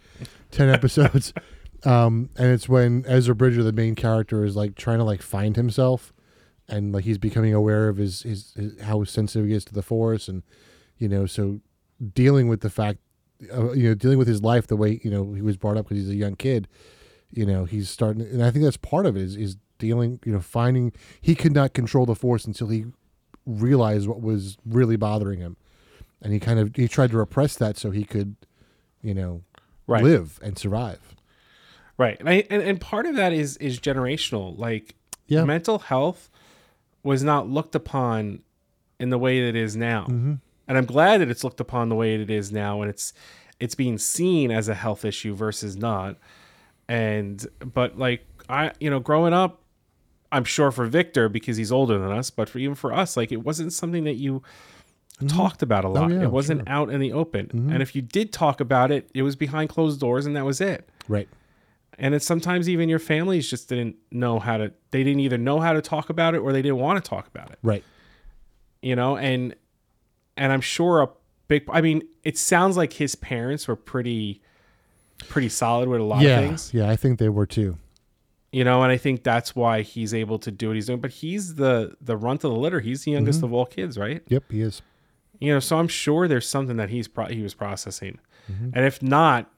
[0.51, 1.33] ten episodes.
[1.85, 5.57] Um, and it's when Ezra Bridger, the main character, is like trying to like find
[5.57, 6.13] himself,
[6.69, 9.83] and like he's becoming aware of his, his, his how sensitive he is to the
[9.83, 10.43] Force, and
[10.99, 11.61] you know, so
[12.15, 12.99] dealing with the fact,
[13.53, 15.87] uh, you know, dealing with his life the way you know he was brought up
[15.89, 16.69] because he's a young kid.
[17.31, 20.33] You know, he's starting, and I think that's part of it is is dealing, you
[20.33, 22.85] know, finding he could not control the Force until he
[23.47, 25.57] realized what was really bothering him,
[26.23, 28.37] and he kind of he tried to repress that so he could,
[29.03, 29.43] you know,
[29.89, 30.05] Right.
[30.05, 31.17] live and survive.
[31.99, 32.17] Right.
[32.21, 34.57] And, I, and and part of that is is generational.
[34.57, 34.95] Like
[35.27, 35.45] Yeah.
[35.45, 36.31] mental health
[37.03, 38.43] was not looked upon
[39.01, 40.03] in the way that it is now.
[40.05, 40.35] Mm-hmm.
[40.69, 43.13] And I'm glad that it's looked upon the way it is now and it's
[43.59, 46.17] it's being seen as a health issue versus not.
[46.89, 49.61] And but like I you know, growing up,
[50.33, 53.33] I'm sure for Victor because he's older than us, but for even for us, like
[53.33, 54.43] it wasn't something that you
[55.29, 56.05] talked about a lot.
[56.05, 56.13] Mm-hmm.
[56.13, 56.65] Oh, yeah, it wasn't sure.
[56.67, 56.73] Mm-hmm.
[56.75, 57.71] out in the open.
[57.73, 60.61] And if you did talk about it, it was behind closed doors and that was
[60.61, 61.29] it Right.
[61.99, 65.61] and it's sometimes even your families just didn't know how to they didn't either know
[65.61, 67.85] how to talk about it or they didn't want to talk about it Right.
[68.81, 69.55] you know and
[70.37, 71.09] and I'm sure a
[71.49, 71.65] big.
[71.71, 74.41] I mean, it sounds like his parents were pretty,
[75.29, 77.77] pretty solid with a lot yeah, of things, yeah, I think they were too.
[78.53, 78.83] You know.
[78.83, 81.01] And I think that's why he's able to do what he's doing.
[81.01, 82.81] But he's the the runt of the litter.
[82.81, 84.23] He's the youngest of all kids, right?
[84.29, 84.83] Yep, he is.
[85.41, 89.03] You know, so I'm sure there's something that he's pro- he was processing, and if
[89.03, 89.51] not,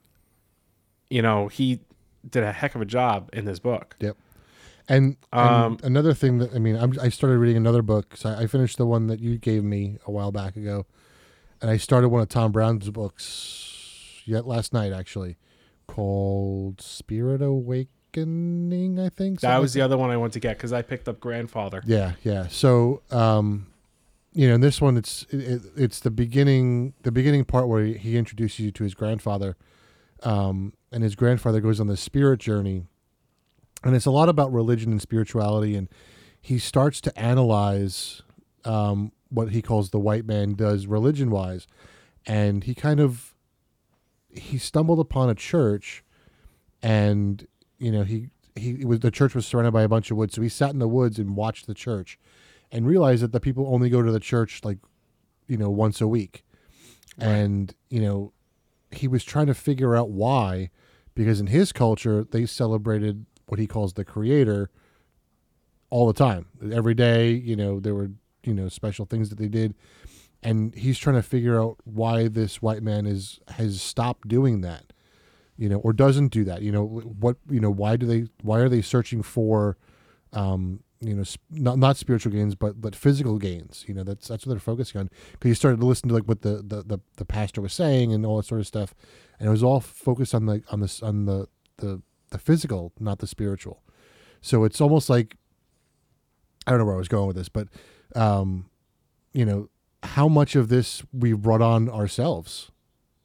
[1.09, 1.81] you know, he
[2.29, 3.95] did a heck of a job in this book.
[3.99, 4.15] Yep.
[4.87, 8.15] And, and Um, another thing that I mean, I'm, I started reading another book.
[8.17, 10.85] So I, I finished the one that you gave me a while back ago,
[11.61, 15.37] and I started one of Tom Brown's books yet last night actually,
[15.87, 17.41] called Spirit
[18.17, 21.07] I think That was like the other one I went to get because I picked
[21.07, 21.81] up Grandfather.
[21.85, 22.47] Yeah, yeah.
[22.47, 23.67] So, um,
[24.33, 27.83] you know, in this one, it's it, it, it's the beginning, the beginning part where
[27.83, 29.55] he, he introduces you to his grandfather,
[30.23, 32.85] um, and his grandfather goes on this spirit journey,
[33.83, 35.89] and it's a lot about religion and spirituality, and
[36.41, 38.21] he starts to analyze
[38.65, 41.67] um, what he calls the white man does religion wise,
[42.25, 43.33] and he kind of
[44.35, 46.03] he stumbled upon a church,
[46.81, 47.47] and
[47.77, 50.41] you know he he was the church was surrounded by a bunch of woods, so
[50.41, 52.19] he sat in the woods and watched the church,
[52.71, 54.77] and realized that the people only go to the church like
[55.47, 56.43] you know once a week,
[57.17, 58.33] and you know
[58.91, 60.69] he was trying to figure out why,
[61.15, 64.69] because in his culture they celebrated what he calls the creator
[65.89, 67.31] all the time, every day.
[67.31, 68.11] You know there were
[68.43, 69.73] you know special things that they did,
[70.43, 74.92] and he's trying to figure out why this white man is has stopped doing that
[75.63, 78.59] you know or doesn't do that you know what you know why do they why
[78.59, 79.77] are they searching for
[80.33, 83.85] um you know sp- not not spiritual gains but but physical gains?
[83.87, 85.09] You know that's that's what they're focusing on.
[85.31, 88.13] Because you started to listen to like what the, the the the pastor was saying
[88.13, 88.93] and all that sort of stuff
[89.39, 91.47] and it was all focused on the on this on the
[91.77, 93.83] the the physical not the spiritual.
[94.41, 95.37] So it's almost like
[96.65, 97.67] i don't know where i was going with this but
[98.15, 98.69] um
[99.33, 99.69] you know
[100.03, 102.71] how much of this we've brought on ourselves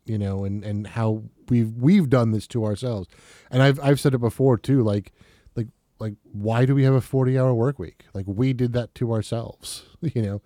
[0.08, 3.08] you know and and how we've we've done this to ourselves
[3.50, 5.12] and i've i've said it before too like
[5.54, 5.68] like
[5.98, 9.12] like why do we have a 40 hour work week like we did that to
[9.12, 10.40] ourselves you know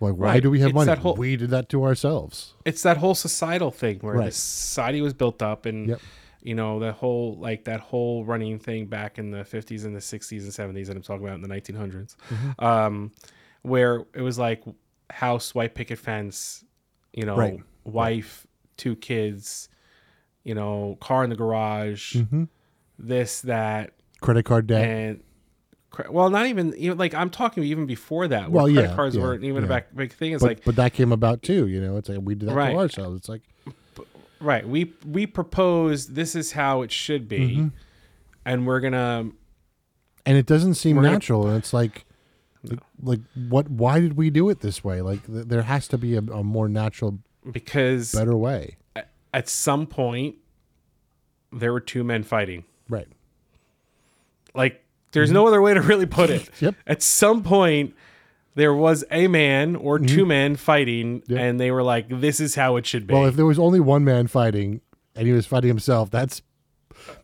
[0.00, 0.42] like why Right.
[0.42, 3.70] do we have It's money whole- we did that to ourselves It's that whole societal
[3.70, 4.34] thing where the Right.
[4.34, 6.00] society was built up and Yep.
[6.42, 10.00] you know the whole like that whole running thing back in the 50s and the
[10.00, 12.64] 60s and 70s that I'm talking about in the 1900s, Mm-hmm.
[12.64, 13.12] um,
[13.62, 14.64] where it was like
[15.10, 16.64] house, white picket fence,
[17.12, 17.60] you know, Right.
[17.84, 18.46] wife,
[18.82, 19.68] two kids,
[20.42, 22.44] you know, car in the garage, mm-hmm.
[22.98, 25.22] this that credit card debt and
[26.08, 28.50] well, not even you know, like I'm talking even before that.
[28.50, 30.32] Well, credit yeah, cards yeah, weren't even a back, big thing.
[30.32, 32.54] It's but, like but that came about too you know it's like we did that
[32.54, 32.72] Right.
[32.72, 33.42] to ourselves it's like
[34.40, 37.68] right, we we propose this is how it should be, Mm-hmm.
[38.44, 39.30] and we're gonna
[40.26, 42.04] and it doesn't seem We're gonna- natural and it's like
[42.64, 45.98] like, like what why did we do it this way like th- there has to
[45.98, 47.18] be a, a more natural
[47.50, 48.76] because better way
[49.34, 50.36] at some point
[51.52, 52.64] there were two men fighting.
[52.88, 53.08] right
[54.54, 56.42] Like there's no other way to really put it.
[56.42, 56.64] Mm-hmm.
[56.66, 56.74] Yep.
[56.86, 57.94] At some point
[58.54, 61.32] there was a man or two men fighting Mm-hmm.
[61.32, 61.40] Yep.
[61.40, 63.14] and they were like this is how it should be.
[63.14, 64.80] well if there was only one man fighting
[65.16, 66.42] and he was fighting himself that's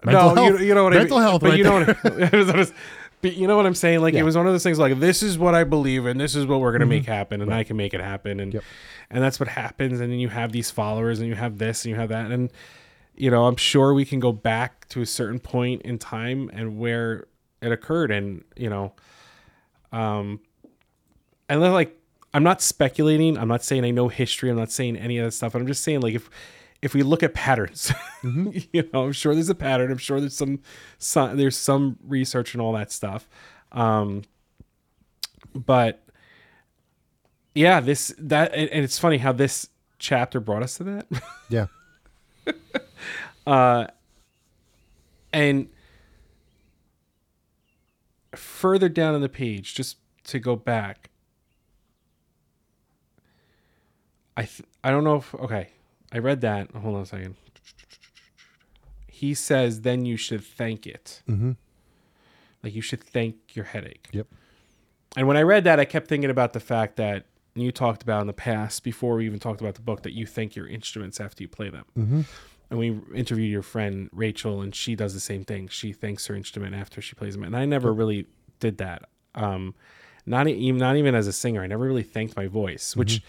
[0.04, 1.26] no, mental you, health- you know what mental I mean.
[1.26, 2.44] Mental health but right you know there.
[2.54, 2.72] what
[3.22, 4.00] it was- it was- but you know what I'm saying?
[4.00, 4.20] Like Yeah.
[4.20, 6.46] it was one of those things like this is what I believe and this is
[6.46, 8.56] what we're gonna make happen and I can make it happen and Mm-hmm.
[8.56, 8.64] Yep.
[9.10, 11.90] and that's what happens and then you have these followers and you have this and
[11.90, 12.50] you have that and
[13.16, 16.78] you know I'm sure we can go back to a certain point in time and
[16.78, 17.26] where
[17.60, 18.92] it occurred and you know
[19.92, 20.40] um
[21.48, 21.94] and then like
[22.34, 25.32] I'm not speculating I'm not saying I know history I'm not saying any of that
[25.32, 26.28] stuff I'm just saying like if
[26.80, 29.90] if we look at patterns you know I'm sure there's a pattern.
[29.90, 30.60] I'm sure there's some,
[30.98, 33.28] some there's some research and all that stuff.
[33.72, 34.22] Um
[35.54, 36.04] but
[37.54, 41.06] yeah this that and and it's funny how this chapter brought us to that.
[41.50, 41.66] Yeah.
[43.46, 43.86] Uh,
[45.32, 45.68] and
[48.34, 51.08] further down on the page just to go back
[54.36, 55.70] i th- i don't know if okay
[56.12, 57.36] i read that hold on a second
[59.08, 61.52] he says then you should thank it mm-hmm.
[62.62, 64.26] like you should thank your headache yep
[65.16, 68.20] and when i read that i kept thinking about the fact that you talked about
[68.20, 71.20] in the past before we even talked about the book that you thank your instruments
[71.20, 72.20] after you play them mm-hmm.
[72.70, 75.68] and we interviewed your friend Rachel, and she does the same thing.
[75.68, 78.26] She thanks her instrument after she plays them, and I never really
[78.60, 79.08] did that.
[79.34, 79.74] Um,
[80.26, 82.94] not even not even as a singer, I never really thanked my voice.
[82.94, 83.22] Which,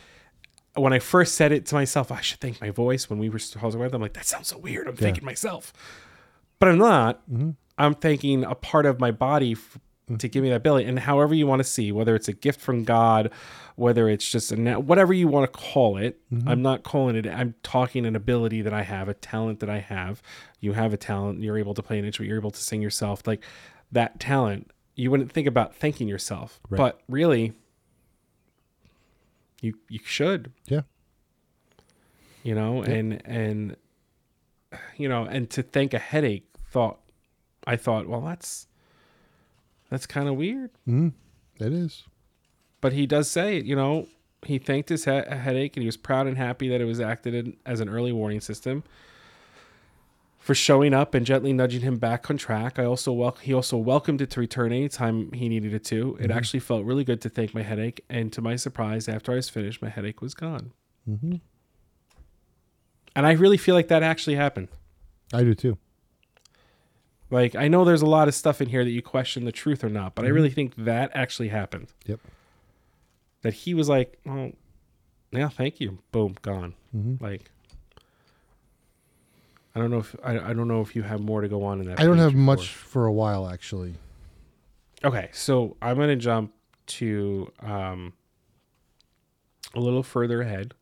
[0.75, 3.09] when I first said it to myself, I should thank my voice.
[3.09, 4.87] When we were talking about, it, I'm like, that sounds so weird.
[4.87, 5.73] I'm thanking myself,
[6.59, 7.21] but I'm not.
[7.31, 7.51] Mm-hmm.
[7.77, 9.79] I'm thanking a part of my body f-
[10.09, 10.19] mm.
[10.19, 10.85] to give me that ability.
[10.87, 13.31] And however you want to see, whether it's a gift from God,
[13.75, 16.19] whether it's just a na- whatever you want to call it.
[16.31, 16.49] Mm-hmm.
[16.49, 17.25] I'm not calling it.
[17.25, 20.21] I'm talking an ability that I have, a talent that I have.
[20.59, 21.41] You have a talent.
[21.41, 22.27] You're able to play an instrument.
[22.27, 23.25] You're able to sing yourself.
[23.25, 23.41] Like
[23.91, 26.77] that talent, you wouldn't think about thanking yourself, Right.
[26.77, 27.53] but really,
[29.61, 30.51] you you should.
[30.67, 30.81] Yeah.
[32.43, 33.75] you know and and
[34.97, 36.99] you know and to thank a headache thought
[37.65, 38.67] i thought well that's
[39.89, 40.69] that's kind of weird.
[40.87, 41.13] Mm,
[41.59, 42.03] it is.
[42.79, 44.07] but he does say it, you know
[44.45, 47.33] he thanked his he- headache and he was proud and happy that it was acted
[47.33, 48.83] in, as an early warning system
[50.49, 52.79] for showing up and gently nudging him back on track.
[52.79, 56.17] I also wel- he also welcomed it to return anytime he needed it to.
[56.19, 59.35] It actually felt really good to thank my headache, and to my surprise, after I
[59.35, 60.71] was finished, my headache was gone.
[61.05, 61.35] hmm
[63.15, 64.69] And I really feel like that actually happened.
[65.31, 65.77] I do too.
[67.29, 69.83] Like I know there's a lot of stuff in here that you question the truth
[69.83, 71.93] or not, but I really think that actually happened.
[72.07, 72.21] Yep.
[73.43, 74.53] That he was like, "Oh,
[75.31, 76.73] yeah, thank you." Boom, gone.
[76.91, 77.51] hmm Like
[79.79, 81.79] I don't know if I, I don't know if you have more to go on
[81.79, 81.99] in that.
[81.99, 82.43] I don't have before.
[82.43, 83.95] much for a while actually.
[85.05, 86.53] Okay, so I'm gonna jump
[86.87, 88.11] to um,
[89.73, 90.73] a little further ahead,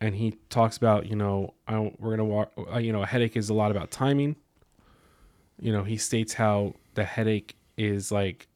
[0.00, 2.52] and he talks about you know I, we're gonna walk.
[2.56, 4.36] Uh, you know, a headache is a lot about timing.
[5.60, 8.46] You know, he states how the headache is like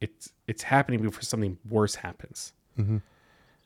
[0.00, 2.52] it's it's happening before something worse happens.
[2.76, 2.98] hmm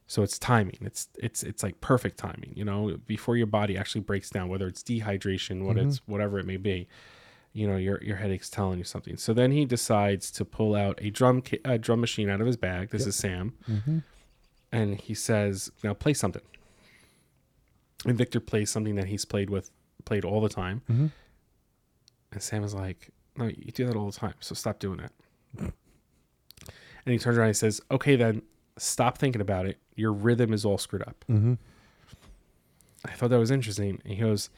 [0.07, 0.79] So it's timing.
[0.83, 2.53] It's it's it's like perfect timing.
[2.55, 6.47] You know, before your body actually breaks down, whether it's dehydration, what it's whatever it
[6.47, 6.87] may be.
[7.53, 9.16] You know, your your headache's telling you something.
[9.16, 12.57] So then he decides to pull out a drum a drum machine out of his
[12.57, 12.90] bag.
[12.90, 13.99] This is Sam, hmm
[14.73, 16.42] and he says, "Now play something."
[18.05, 19.71] And Victor plays something that he's played with,
[20.05, 20.83] played all the time.
[20.90, 21.11] Mhm.
[22.33, 24.35] And Sam is like, "No, you do that all the time.
[24.40, 25.12] So stop doing that."
[25.59, 28.42] and he turns around and he says, "Okay, then
[28.79, 29.79] stop thinking about it.
[29.95, 31.55] Your rhythm is all screwed up." hmm
[33.05, 34.01] I thought that was interesting.
[34.05, 34.51] And he goes,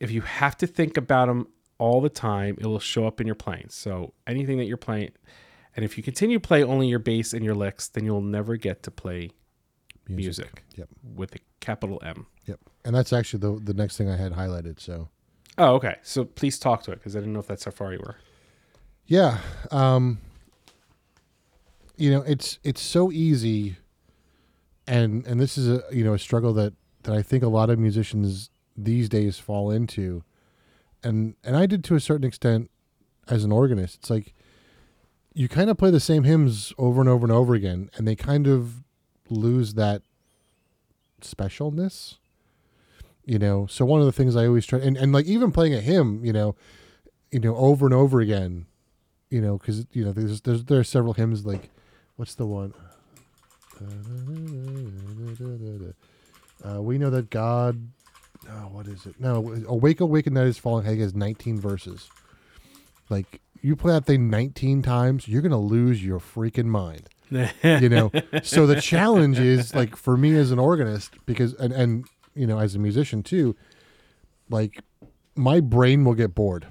[0.00, 3.26] "If you have to think about them all the time, it will show up in
[3.26, 3.66] your playing.
[3.68, 5.10] So anything that you're playing,
[5.76, 8.56] and if you continue to play only your bass and your licks, then you'll never
[8.56, 9.30] get to play
[10.08, 10.88] music, Yep.
[11.14, 12.60] with a capital M." Yep.
[12.84, 14.80] And that's actually the the next thing I had highlighted.
[14.80, 15.08] So
[15.56, 15.96] Oh, okay.
[16.02, 18.16] So please talk to it because I didn't know if that's how far you were.
[19.06, 19.38] yeah,
[19.70, 20.18] um,
[21.98, 23.76] you know, it's it's so easy,
[24.86, 27.70] and and this is a you know a struggle that that I think a lot
[27.70, 30.22] of musicians these days fall into,
[31.02, 32.70] and and I did to a certain extent
[33.28, 33.96] as an organist.
[33.96, 34.34] It's like
[35.34, 38.16] you kind of play the same hymns over and over and over again, and they
[38.16, 38.82] kind of
[39.28, 40.02] lose that
[41.20, 42.16] specialness.
[43.24, 45.74] You know, so one of the things I always try, and, and like even playing
[45.74, 46.56] a hymn, you know,
[47.30, 48.66] you know, over and over again,
[49.28, 51.70] you know, because you know, there's there's there are several hymns like,
[52.18, 52.74] what's the one?
[56.64, 57.88] Uh, we know that God.
[58.48, 59.18] Oh, what is it?
[59.18, 60.84] No, awake, awake, and night is falling.
[60.84, 62.10] I think has 19 verses.
[63.08, 68.10] Like you play that thing 19 times, you're gonna lose your freaking mind you know
[68.42, 72.58] so the challenge is like for me as an organist because and and you know
[72.58, 73.54] as a musician too
[74.48, 74.82] like
[75.34, 76.66] my brain will get bored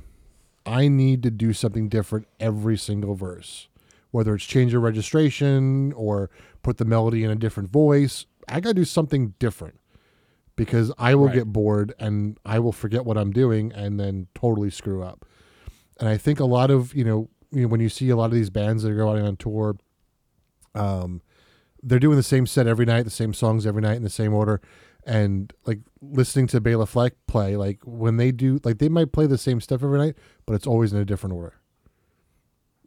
[0.65, 3.67] i need to do something different every single verse
[4.11, 6.29] whether it's change your registration or
[6.63, 9.79] put the melody in a different voice i gotta do something different
[10.55, 11.35] because i will Right.
[11.35, 15.25] get bored and i will forget what i'm doing and then totally screw up
[15.99, 18.25] and i think a lot of you know, you know when you see a lot
[18.25, 19.75] of these bands that are going on tour
[20.75, 21.21] um,
[21.83, 24.33] they're doing the same set every night, the same songs every night in the same
[24.33, 24.61] order,
[25.05, 29.25] and like listening to Bela Fleck play, like when they do, like they might play
[29.25, 30.15] the same stuff every night,
[30.45, 31.53] but it's always in a different order.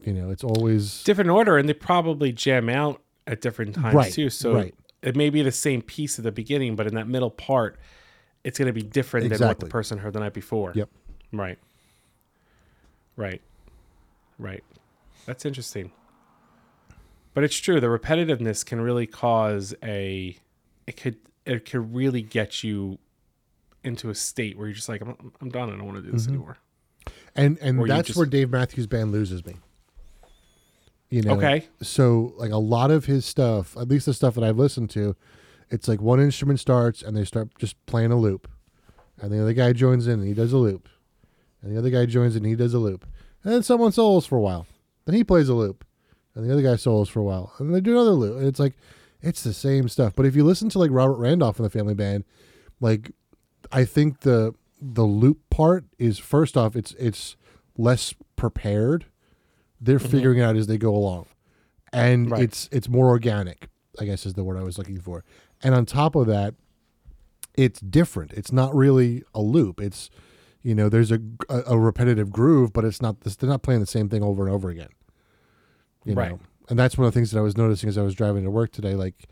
[0.05, 4.13] You know, it's always different order, and they probably jam out at different times Right,
[4.13, 4.31] too.
[4.31, 4.75] So right.
[5.03, 7.79] it may be the same piece at the beginning, but in that middle part,
[8.45, 10.73] it's going to be different than what the person heard the night before.
[10.75, 10.89] Yep.
[11.33, 11.59] Right.
[13.17, 13.43] Right.
[14.39, 14.65] Right.
[15.27, 15.93] That's interesting.
[17.35, 17.79] But it's true.
[17.81, 20.37] The repetitiveness can really cause a.
[20.87, 21.17] It could.
[21.47, 22.99] It could really get you
[23.83, 25.69] into a state where you're just like, I'm, I'm done.
[25.73, 26.35] I don't want to do this Mm-hmm.
[26.35, 26.59] anymore.
[27.37, 29.57] and and Or that's just- where Dave Matthews Band loses me.
[31.11, 31.67] You know, Okay.
[31.83, 35.17] So like a lot of his stuff, at least the stuff that I've listened to,
[35.69, 38.49] it's like one instrument starts and they start just playing a loop,
[39.21, 40.89] and the other guy joins in and he does a loop,
[41.63, 43.07] and the other guy joins in and he does a loop,
[43.43, 44.67] and then someone solos for a while,
[45.05, 45.85] then he plays a loop,
[46.35, 48.61] and the other guy solos for a while, and they do another loop, and it's
[48.61, 48.75] like
[49.21, 50.15] it's the same stuff.
[50.15, 52.25] But if you listen to like Robert Randolph and the Family Band,
[52.81, 53.13] like
[53.73, 57.37] I think the the loop part is first off it's it's
[57.77, 59.07] less prepared
[59.81, 60.09] they're mm-hmm.
[60.09, 61.27] figuring it out as they go along,
[61.93, 62.43] and Right.
[62.43, 63.69] it's it's more organic.
[63.99, 65.25] I guess is the word I was looking for.
[65.63, 66.55] And on top of that,
[67.55, 68.33] it's different.
[68.33, 69.81] It's not really a loop.
[69.81, 70.11] It's
[70.63, 73.21] you know there's a a, a repetitive groove, but it's not.
[73.23, 74.89] This, they're not playing the same thing over and over again.
[76.05, 76.31] You Right.
[76.31, 78.45] know, and that's one of the things that I was noticing as I was driving
[78.45, 78.95] to work today.
[78.95, 79.29] Like,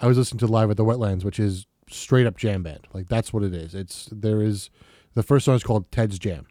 [0.00, 2.86] I was listening to live at the Wetlands, which is straight up jam band.
[2.92, 3.74] Like that's what it is.
[3.74, 4.70] It's there is
[5.14, 6.46] the first song is called Ted's Jam.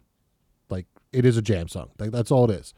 [0.68, 1.90] Like it is a jam song.
[1.98, 2.74] Like that's all it is.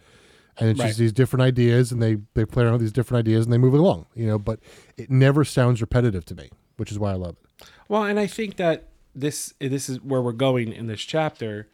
[0.58, 0.88] And it's Right.
[0.88, 3.58] just these different ideas, and they they play around with these different ideas, and they
[3.58, 4.06] move it along.
[4.14, 4.60] You know, but
[4.96, 7.66] it never sounds repetitive to me, which is why I love it.
[7.88, 11.68] Well, and I think that this this is where we're going in this chapter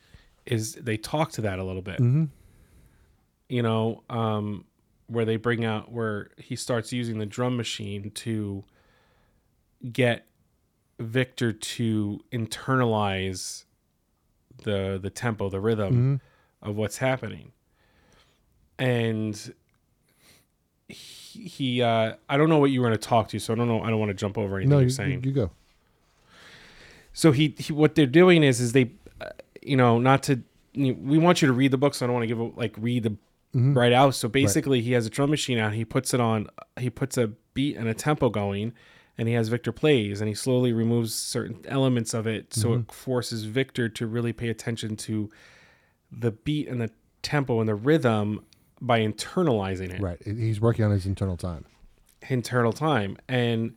[0.46, 1.98] is they talk to that a little bit.
[2.00, 2.24] Mm-hmm.
[3.48, 4.64] You know, um,
[5.08, 8.64] where they bring out where he starts using the drum machine to
[9.92, 10.26] get
[11.00, 13.64] Victor to internalize
[14.64, 15.92] the the tempo, the rhythm
[16.62, 16.68] Mm-hmm.
[16.70, 17.52] of what's happening.
[18.78, 19.54] And
[20.88, 23.56] he, he uh I don't know what you were going to talk to, so I
[23.56, 25.22] don't know I don't want to jump over anything No, you're you, saying.
[25.24, 25.50] you, you go.
[27.12, 29.26] so he, he what they're doing is is they uh,
[29.62, 30.40] you know not to
[30.72, 32.44] you we want you to read the book so i don't want to give a,
[32.58, 33.16] like read the
[33.54, 34.14] right out.
[34.14, 36.48] So basically he has a drum machine out he puts it on
[36.78, 38.72] he puts a beat and a tempo going
[39.16, 42.92] and he has victor plays and he slowly removes certain elements of it so it
[42.92, 45.30] forces victor to really pay attention to
[46.12, 46.90] the beat and the
[47.22, 48.44] tempo and the rhythm
[48.80, 50.00] by internalizing it.
[50.00, 50.18] Right.
[50.24, 51.64] He's working on his internal time.
[52.28, 53.16] internal time.
[53.28, 53.74] And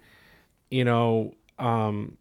[0.69, 2.17] you know um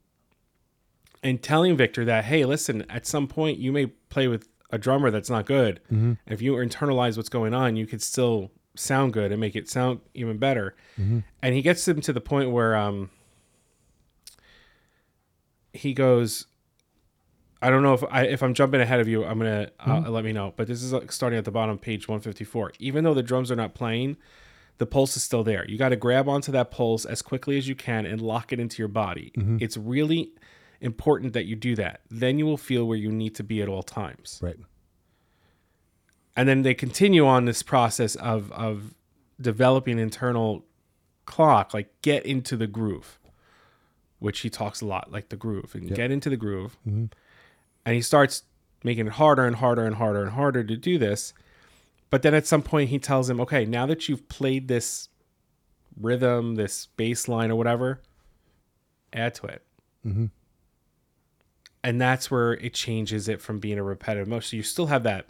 [1.22, 5.10] and telling victor that hey listen at some point you may play with a drummer
[5.10, 5.80] that's not good.
[6.26, 10.00] If you internalize what's going on you could still sound good and make it sound
[10.14, 10.74] even better.
[10.96, 13.10] And he gets him to the point where um
[15.72, 16.46] he goes
[17.62, 19.24] I don't know if I if I'm jumping ahead of you.
[19.24, 20.10] I'm gonna uh, mm-hmm.
[20.10, 20.54] let me know.
[20.56, 22.72] But this is like starting at the bottom, page 154.
[22.78, 24.16] Even though the drums are not playing,
[24.78, 25.68] the pulse is still there.
[25.68, 28.58] You got to grab onto that pulse as quickly as you can and lock it
[28.58, 29.32] into your body.
[29.36, 29.58] Mm-hmm.
[29.60, 30.32] It's really
[30.80, 32.00] important that you do that.
[32.10, 34.40] Then you will feel where you need to be at all times.
[34.42, 34.56] Right.
[36.34, 38.94] And then they continue on this process of of
[39.38, 40.64] developing internal
[41.26, 43.18] clock, like get into the groove,
[44.18, 46.78] which he talks a lot, like the groove, and get into the groove.
[46.88, 47.06] Mm-hmm.
[47.84, 48.42] And he starts
[48.84, 51.32] making it harder and harder and harder and harder to do this.
[52.10, 55.08] But then at some point he tells him, okay, now that you've played this
[55.98, 58.00] rhythm, this bass line or whatever,
[59.12, 59.62] add to it.
[60.06, 60.26] Mm-hmm.
[61.82, 64.50] And that's where it changes it from being a repetitive motion.
[64.50, 65.26] So you still have that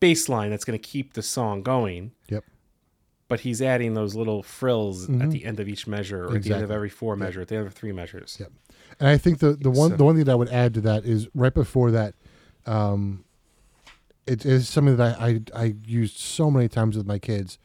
[0.00, 2.44] bass line that's going to keep the song going, Yep.
[3.28, 6.54] But he's adding those little frills at the end of each measure or at the
[6.54, 8.36] end of every four measure, at the end of three measures.
[8.38, 8.52] Yep.
[9.00, 10.80] And I think the, the one So- the one thing that I would add to
[10.82, 12.14] that is right before that,
[12.66, 13.24] um,
[14.26, 17.58] it is something that I, I I used so many times with my kids.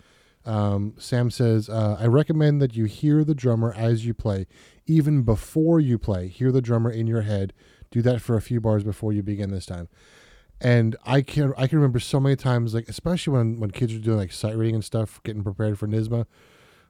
[0.45, 4.47] Um, Sam says, uh, I recommend that you hear the drummer as you play,
[4.87, 6.27] even before you play.
[6.27, 7.53] Hear the drummer in your head.
[7.91, 9.87] Do that for a few bars before you begin this time.
[10.63, 13.99] And I can I can remember so many times, like especially when when kids were
[13.99, 16.25] doing like sight reading and stuff, getting prepared for NYSSMA,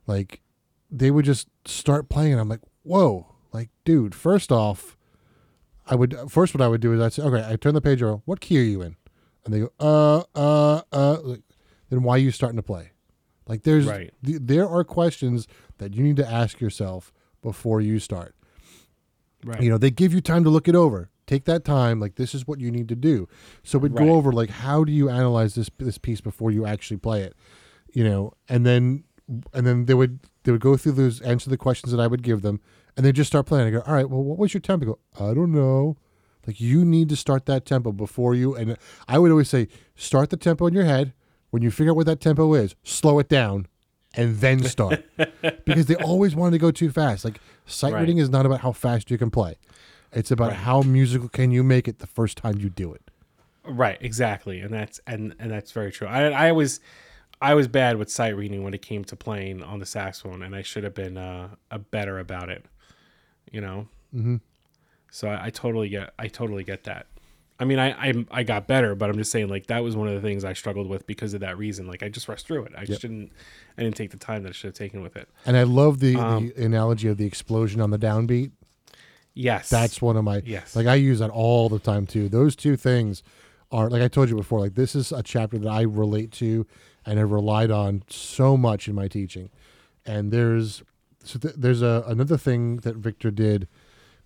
[0.08, 0.42] like
[0.90, 4.14] they would just start playing, and I'm like, whoa, like dude.
[4.14, 4.98] First off,
[5.88, 8.04] I would first what I would do is I'd say, okay, I turn the page
[8.04, 8.22] over.
[8.26, 8.98] What key are you in?
[9.46, 11.18] And they go, uh, uh, uh.
[11.22, 11.42] Like,
[11.90, 12.92] then why are you starting to play?
[13.48, 14.14] Like there's Right.
[14.26, 15.48] th- there are questions
[15.78, 18.36] that you need to ask yourself before you start.
[19.46, 19.62] Right.
[19.62, 21.10] You know, they give you time to look it over.
[21.32, 22.02] Take that time.
[22.02, 23.30] Like this is what you need to do.
[23.64, 24.06] So we'd Right.
[24.06, 27.34] go over like how do you analyze this this piece before you actually play it.
[27.94, 29.06] You know, and then
[29.54, 32.22] and then they would they would go through those answer the questions that I would
[32.22, 32.60] give them,
[32.98, 33.66] and they just start playing.
[33.68, 34.84] I go, all right, well, what was your tempo?
[34.84, 35.96] I go, I don't know.
[36.46, 38.54] Like you need to start that tempo before you.
[38.56, 38.76] And
[39.08, 41.14] I would always say, start the tempo in your head.
[41.52, 43.68] When you figure out what that tempo is, slow it down,
[44.16, 45.06] and then start.
[45.66, 47.24] because they always wanted to go too fast.
[47.24, 48.02] Like sight Right.
[48.02, 49.56] reading is not about how fast you can play.
[50.14, 50.58] It's about Right.
[50.58, 53.02] how musical can you make it the first time you do it.
[53.64, 56.08] Right, exactly, and that's and and that's very true.
[56.08, 56.80] I I was
[57.42, 60.56] I was bad with sight reading when it came to playing on the saxophone, and
[60.56, 62.66] I should have been uh, a better about it.
[63.52, 63.88] You know.
[64.16, 64.38] Mm-hmm.
[65.12, 67.08] So I, I totally get I totally get that.
[67.60, 70.08] I mean, I, I I got better, but I'm just saying like that was one
[70.08, 71.86] of the things I struggled with because of that reason.
[71.86, 72.74] Like I just rushed through it.
[72.76, 73.32] I just didn't
[73.78, 75.30] I didn't take the time that I should have taken with it.
[75.46, 78.52] And I love the, Um, the analogy of the explosion on the downbeat.
[79.34, 80.76] Yes, That's one of my Yes.
[80.76, 82.28] like I use that all the time too.
[82.30, 83.24] Those two things
[83.72, 86.66] are like I told you before, like this is a chapter that I relate to
[87.06, 89.50] and have relied on so much in my teaching.
[90.06, 90.84] And there's
[91.24, 93.68] so th- there's a another thing that Victor did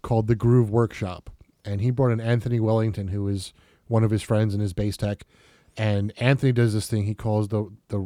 [0.01, 1.30] called the Groove Workshop,
[1.64, 3.53] and he brought in Anthony Wellington, who is
[3.88, 5.26] one of his friends and his bass tech,
[5.78, 8.03] And Anthony does this thing he calls the the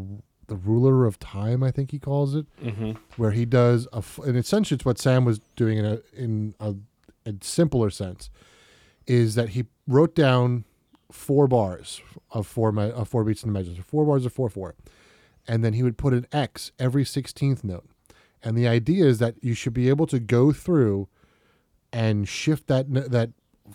[0.48, 1.62] the ruler of time.
[1.64, 2.92] I think he calls it, Mm-hmm.
[3.18, 6.74] where he does a, And essentially, it's what Sam was doing in a in a,
[7.42, 8.30] simpler sense,
[9.08, 10.66] is that he wrote down
[11.12, 12.02] four bars
[12.32, 14.76] of four me- of four beats in the measure, so four bars of four four,
[15.48, 17.90] and then he would put an X every sixteenth note.
[18.44, 21.08] And the idea is that you should be able to go through
[21.92, 23.32] and shift that that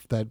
[0.08, 0.28] that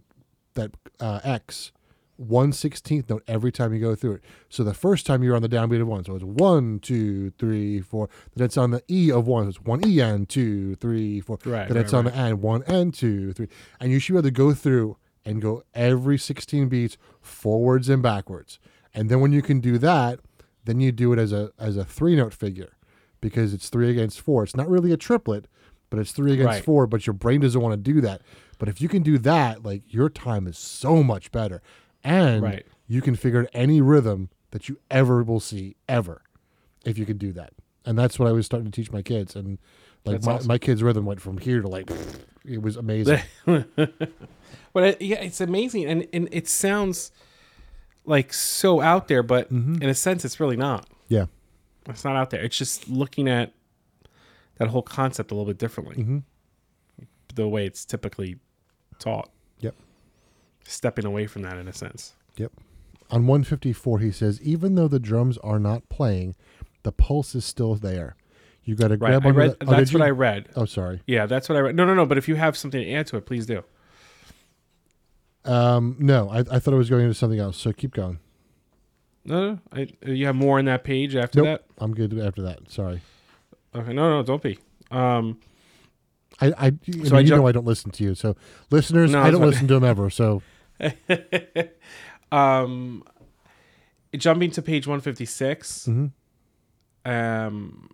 [0.54, 0.70] that
[1.00, 1.72] uh, X
[2.16, 4.24] one sixteenth note every time you go through it.
[4.48, 7.80] So the first time you're on the downbeat of one, so it's one, two, three,
[7.80, 8.08] four.
[8.36, 11.38] Then it's on the E of one, so it's one E and two, three, four.
[11.44, 12.14] Right, Then right, it's on right.
[12.14, 13.48] the and one and two, three,
[13.80, 18.02] and you should be able to go through and go every sixteen beats forwards and
[18.02, 18.58] backwards.
[18.92, 20.20] And then when you can do that,
[20.64, 22.76] then you do it as a as a three note figure
[23.20, 24.44] because it's three against four.
[24.44, 25.46] It's not really a triplet,
[25.90, 26.64] but it's three against Right.
[26.64, 26.86] four.
[26.86, 28.22] But your brain doesn't want to do that.
[28.58, 31.60] But if you can do that, like your time is so much better,
[32.04, 32.66] and Right.
[32.86, 36.22] you can figure out any rhythm that you ever will see ever
[36.84, 37.52] if you can do that.
[37.84, 39.34] And that's what I was starting to teach my kids.
[39.34, 39.58] And
[40.04, 40.48] like That's my, awesome.
[40.48, 41.90] my kids' rhythm went from here to like
[42.44, 43.20] it was amazing.
[44.72, 47.12] But it, yeah, it's amazing, and and it sounds
[48.04, 49.80] like so out there, but Mm-hmm.
[49.82, 50.88] in a sense, it's really not.
[51.08, 51.26] yeah.
[51.86, 52.42] It's not out there.
[52.42, 53.52] It's just looking at
[54.56, 55.96] that whole concept a little bit differently.
[56.02, 56.22] Mhm.
[57.34, 58.36] The way it's typically
[58.98, 59.30] taught.
[60.64, 62.14] Stepping away from that in a sense.
[62.36, 62.52] Yep.
[63.10, 66.34] On 154, he says, even though the drums are not playing,
[66.82, 68.16] the pulse is still there.
[68.64, 69.20] You got to Right.
[69.20, 69.50] grab I read.
[69.60, 70.48] the- oh, that's what I read.
[70.56, 71.02] Oh, sorry.
[71.06, 71.76] Yeah, that's what I read.
[71.76, 72.06] No, no, no.
[72.06, 73.62] But if you have something to add to it, please do.
[75.44, 77.58] Um, no, I, I thought I was going into something else.
[77.58, 78.18] So keep going.
[79.26, 79.58] No, no.
[79.72, 81.46] I, you have more on that page after Nope.
[81.60, 81.82] that.
[81.84, 82.70] I'm good after that.
[82.70, 83.02] Sorry.
[83.74, 83.92] Okay.
[83.92, 84.58] No, no, don't be.
[84.90, 85.38] Um,
[86.40, 88.14] I, I, you, So know, I you know I don't listen to you.
[88.14, 88.36] So
[88.70, 90.08] listeners, No, I don't listen to them ever.
[90.10, 90.42] So
[92.32, 93.02] um,
[94.16, 95.86] jumping to page one fifty six.
[95.88, 96.10] Mhm.
[97.04, 97.90] Um,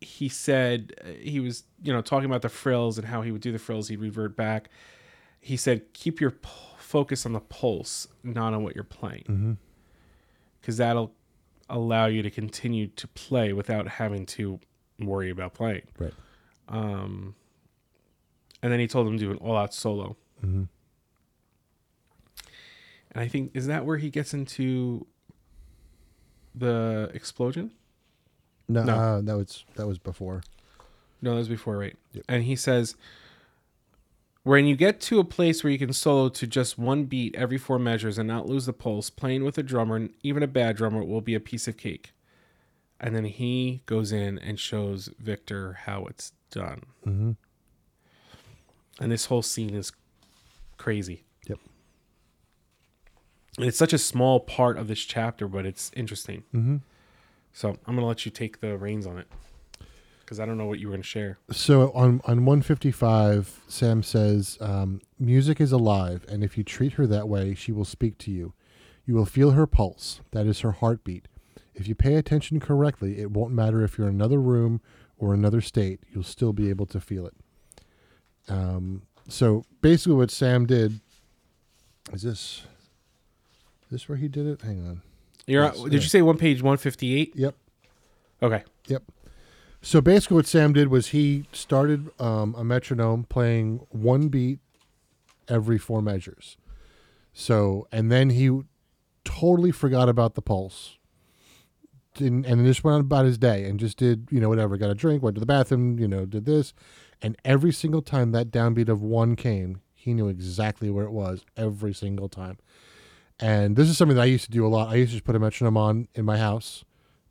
[0.00, 3.42] he said uh, he was you know talking about the frills and how he would
[3.42, 3.88] do the frills.
[3.88, 4.68] He'd revert back.
[5.40, 9.56] He said, "Keep your p- focus on the pulse, not on what you're playing, Mhm.
[10.60, 11.14] because that'll
[11.68, 14.60] allow you to continue to play without having to
[14.98, 16.12] worry about playing." right.
[16.68, 17.34] Um,
[18.62, 20.16] and then he told him to do an all-out solo.
[20.44, 20.68] Mhm.
[23.12, 25.06] And I think is that where he gets into
[26.54, 27.72] the explosion?
[28.68, 28.94] No, No.
[28.94, 30.42] Uh, that was that was before.
[31.22, 31.96] No, that was before, right?
[32.12, 32.24] Yep.
[32.28, 32.94] And he says,
[34.42, 37.58] when you get to a place where you can solo to just one beat every
[37.58, 41.04] four measures and not lose the pulse, playing with a drummer, even a bad drummer,
[41.04, 42.12] will be a piece of cake.
[42.98, 46.84] And then he goes in and shows Victor how it's done.
[47.06, 47.36] Mhm.
[48.98, 49.92] And this whole scene is
[50.78, 51.24] crazy.
[53.58, 56.44] It's such a small part of this chapter, but it's interesting.
[56.54, 56.76] Mm-hmm.
[57.52, 59.26] So I'm gonna let you take the reins on it
[60.20, 61.38] because I don't know what you were gonna share.
[61.50, 67.06] So on on 155, Sam says, um, "Music is alive, and if you treat her
[67.08, 68.54] that way, she will speak to you.
[69.04, 70.20] You will feel her pulse.
[70.30, 71.26] That is her heartbeat.
[71.74, 74.80] If you pay attention correctly, it won't matter if you're in another room
[75.18, 76.00] or another state.
[76.12, 77.34] You'll still be able to feel it."
[78.48, 81.00] Um, so basically, what Sam did
[82.12, 82.62] is this.
[83.90, 84.62] Is this where he did it?
[84.62, 85.02] Hang on.
[85.48, 85.98] You're Yes, did yeah.
[85.98, 87.32] you say one page 158?
[87.34, 87.56] Yep.
[88.40, 88.62] Okay.
[88.86, 89.02] Yep.
[89.82, 94.60] So basically, what Sam did was he started um, a metronome playing one beat
[95.48, 96.56] every four measures.
[97.32, 98.60] So, and then he
[99.24, 100.98] totally forgot about the pulse.
[102.14, 104.76] Didn't, and then just went on about his day and just did, you know, whatever.
[104.76, 106.74] Got a drink, went to the bathroom, you know, did this.
[107.20, 111.44] And every single time that downbeat of one came, he knew exactly where it was
[111.56, 112.58] every single time.
[113.40, 114.88] And this is something that I used to do a lot.
[114.88, 116.84] I used to just put a metronome on in my house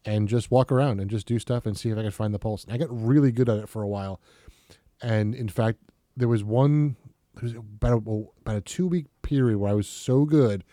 [0.05, 2.39] and just walk around and just do stuff and see if I could find the
[2.39, 2.64] pulse.
[2.64, 4.20] And I got really good at it for a while.
[5.01, 5.80] And in fact,
[6.18, 6.95] there was one
[7.36, 10.64] it was about a, about a two week period where I was so good,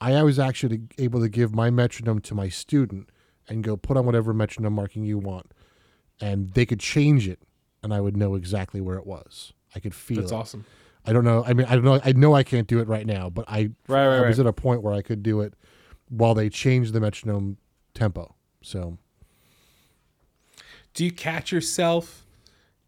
[0.00, 3.10] I was actually able to give my metronome to my student
[3.48, 5.52] and go put on whatever metronome marking you want,
[6.20, 7.40] and they could change it,
[7.82, 9.52] and I would know exactly where it was.
[9.74, 10.34] I could feel That's it.
[10.34, 10.64] awesome.
[11.06, 11.44] I don't know.
[11.44, 12.00] I mean, I don't know.
[12.04, 14.46] I know I can't do it right now, but I, Right, right, I was right.
[14.46, 15.54] at a point where I could do it
[16.08, 17.58] while they changed the metronome
[17.94, 18.34] tempo.
[18.62, 18.98] So
[20.94, 22.24] Do you catch yourself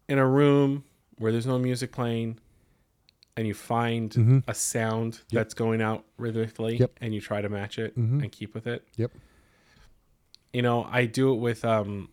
[0.07, 0.85] in a room
[1.17, 2.39] where there's no music playing
[3.35, 4.43] and you find Mhm.
[4.47, 5.23] a sound Yep.
[5.31, 6.91] that's going out rhythmically Yep.
[7.01, 8.23] and you try to match it Mhm.
[8.23, 8.87] and keep with it?
[8.95, 9.11] Yep.
[10.53, 12.09] You know, I do it with um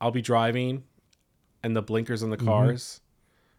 [0.00, 0.84] I'll be driving
[1.64, 3.00] and the blinkers on the cars.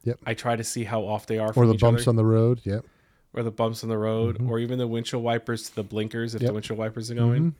[0.01, 0.09] Mm-hmm.
[0.09, 0.19] Yep.
[0.25, 2.09] I try to see how off they are or the bumps other.
[2.11, 2.61] on the road.
[2.63, 2.85] Yep.
[3.33, 6.41] or the bumps on the road or even the windshield wipers to the blinkers if
[6.41, 7.55] the windshield wipers are going.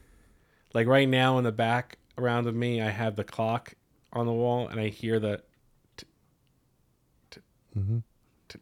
[0.74, 3.74] Like right now in the back around of me, I have the clock
[4.14, 5.42] on the wall and I hear the
[5.98, 6.06] t-
[7.32, 7.42] t-
[8.50, 8.60] t-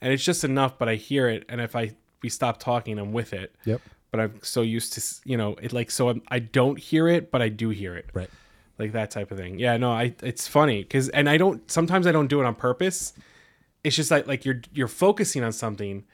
[0.00, 1.92] and it's just enough, but I hear it and if I
[2.22, 3.54] we stop talking, I'm with it.
[3.64, 3.80] Yep.
[4.10, 7.30] But I'm so used to, you know, it like so I'm, I don't hear it,
[7.30, 8.30] but I do hear it Right.
[8.80, 9.58] Like that type of thing.
[9.58, 12.54] Yeah, no, I it's funny because and I don't sometimes I don't do it on
[12.54, 13.12] purpose.
[13.84, 16.04] It's just like like you're you're focusing on something,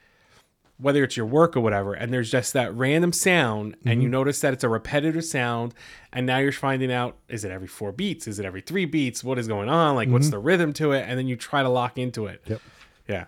[0.77, 4.41] whether it's your work or whatever, and there's just that random sound, and you notice
[4.41, 5.73] that it's a repetitive sound,
[6.13, 9.23] and now you're finding out is it every four beats, is it every three beats,
[9.23, 11.69] what is going on, like what's the rhythm to it, and then you try to
[11.69, 12.41] lock into it.
[12.45, 12.61] Yep.
[13.07, 13.25] Yeah.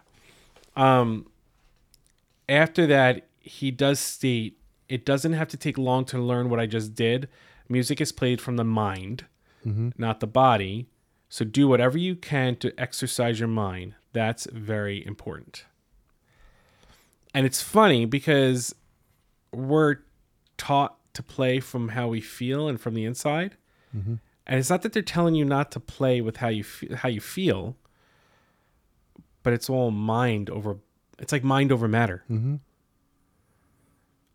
[0.76, 1.26] Um
[2.48, 4.58] after that, he does state
[4.90, 7.30] it doesn't have to take long to learn what I just did.
[7.70, 9.26] Music is played from the mind,
[9.98, 10.88] not the body.
[11.30, 13.94] So do whatever you can to exercise your mind.
[14.14, 15.66] That's very important.
[17.36, 18.74] And it's funny because
[19.54, 19.98] we're
[20.58, 23.56] taught to play from how we feel and from the inside.
[24.48, 26.64] And it's not that they're telling you not to play with how you
[26.96, 27.76] how you feel,
[29.44, 30.78] but it's all mind over.
[31.20, 32.24] It's like mind over matter.
[32.32, 32.56] Mm-hmm.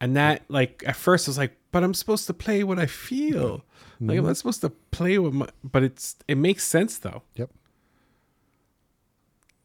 [0.05, 2.85] And that, like, at first, I was like, but I'm supposed to play what I
[2.85, 3.65] feel.
[4.01, 5.49] Like, I'm not supposed to play with my.
[5.63, 7.23] But it's it makes sense though.
[7.37, 7.51] Yep.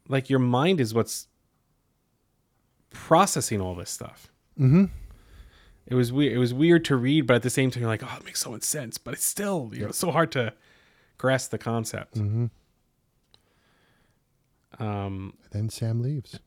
[0.07, 1.27] Like your mind is what's
[2.89, 4.31] processing all this stuff.
[4.57, 4.85] Mm-hmm.
[5.87, 6.31] It was weird.
[6.31, 8.39] It was weird to read, but at the same time, you're like, oh, it makes
[8.39, 8.97] so much sense.
[8.97, 10.53] But it's still, you know, so hard to
[11.17, 12.15] grasp the concept.
[12.15, 12.45] Mm-hmm.
[14.81, 16.39] Um, Then Sam leaves.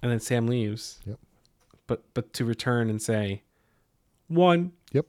[0.00, 1.00] and then Sam leaves.
[1.04, 1.18] Yep.
[1.90, 3.42] But but to return and say,
[4.28, 4.70] one.
[4.92, 5.06] Yep.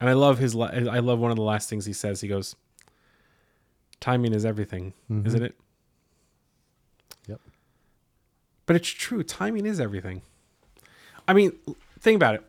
[0.00, 0.52] And I love his.
[0.52, 2.20] la- I love one of the last things he says.
[2.22, 2.56] He goes,
[4.00, 5.26] "Timing is everything, Mhm.
[5.28, 5.54] isn't it?"
[7.28, 7.40] Yep.
[8.66, 9.22] But it's true.
[9.22, 10.22] Timing is everything.
[11.28, 11.52] I mean,
[12.00, 12.44] think about it.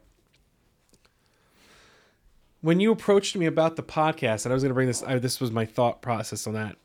[2.61, 5.19] When you approached me about the podcast, and I was going to bring this, I,
[5.19, 6.75] this was my thought process on that.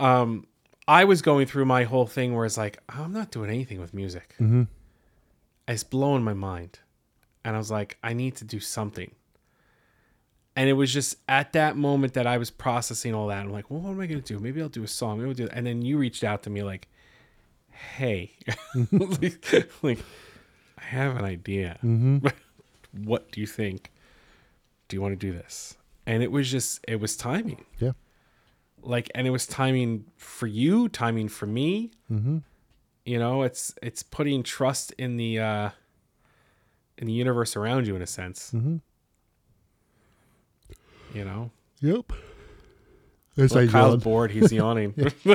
[0.00, 0.48] Um,
[0.86, 3.94] I was going through my whole thing where it's like, I'm not doing anything with
[3.94, 4.34] music.
[4.40, 4.64] Mm-hmm.
[5.66, 6.80] It's blowing my mind,
[7.44, 9.12] and I was like, I need to do something.
[10.56, 13.38] And it was just at that moment that I was processing all that.
[13.38, 14.38] I'm like, well, what am I going to do?
[14.38, 15.18] Maybe I'll do a song.
[15.18, 15.48] Maybe I'll do.
[15.52, 16.86] And then you reached out to me like,
[17.70, 18.36] hey,
[18.92, 19.98] like, like,
[20.78, 21.78] I have an idea.
[21.82, 22.28] Mm-hmm.
[23.04, 23.90] what do you think?
[24.88, 25.76] Do you want to do this?
[26.06, 27.64] And it was just, it was timing.
[27.80, 27.92] Yeah.
[28.86, 31.90] Like, and it was timing for you, timing for me.
[32.12, 32.38] Mm-hmm.
[33.06, 35.70] You know, it's it's putting trust in the uh
[36.98, 38.50] in the universe around you in a sense.
[38.54, 38.76] Mm-hmm.
[41.16, 42.12] You know, Yep.
[43.36, 44.02] it's like Kyle's yawned.
[44.02, 44.30] bored.
[44.32, 44.94] He's yawning.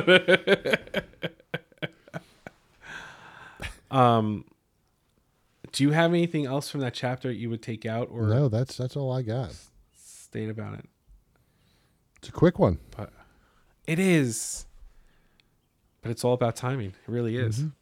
[3.90, 4.44] um,
[5.72, 8.76] do you have anything else from that chapter you would take out or No, that's
[8.76, 9.52] that's all I got.
[9.96, 10.88] state about it?
[12.18, 12.78] It's a quick one.
[12.96, 13.12] But
[13.90, 14.66] it is,
[16.00, 16.90] but it's all about timing.
[16.90, 17.60] It really is.
[17.60, 17.72] Mhm.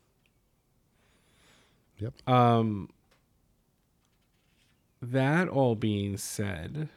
[1.98, 2.28] Yep.
[2.28, 2.90] Um.
[5.02, 6.88] That all being said,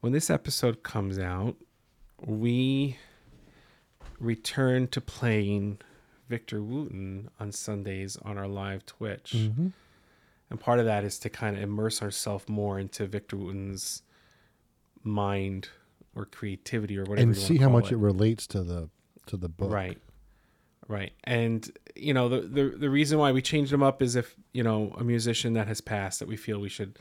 [0.00, 1.56] when this episode comes out,
[2.24, 2.98] we
[4.20, 5.78] return to playing
[6.28, 9.32] Victor Wooten on Sundays on our live Twitch.
[9.34, 9.68] Mm-hmm.
[10.50, 14.02] And part of that is to kind of immerse ourselves more into Victor Wooten's
[15.02, 15.70] mind
[16.16, 17.20] or creativity or whatever.
[17.20, 17.96] And see how much it.
[17.96, 18.88] relates to the
[19.26, 19.70] to the book.
[19.70, 19.98] Right.
[20.88, 21.12] Right.
[21.24, 24.62] And you know, the, the the reason why we changed them up is if, you
[24.62, 26.98] know, a musician that has passed that we feel we should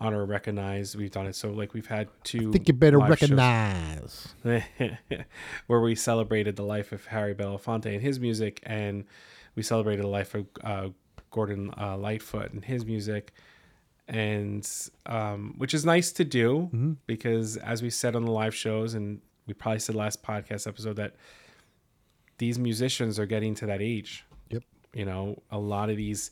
[0.00, 1.36] honor or recognize, we've done it.
[1.36, 4.34] So like we've had two I think you better recognize.
[5.66, 9.04] where we celebrated the life of Harry Belafonte and his music and
[9.54, 10.88] we celebrated the life of uh,
[11.30, 13.32] Gordon uh, Lightfoot and his music
[14.08, 14.66] and
[15.06, 16.96] um, which is nice to do Mhm.
[17.06, 20.96] because as we said on the live shows and we probably said last podcast episode
[20.96, 21.14] that
[22.38, 24.62] these musicians are getting to that age Yep.
[24.94, 26.30] you know a lot of these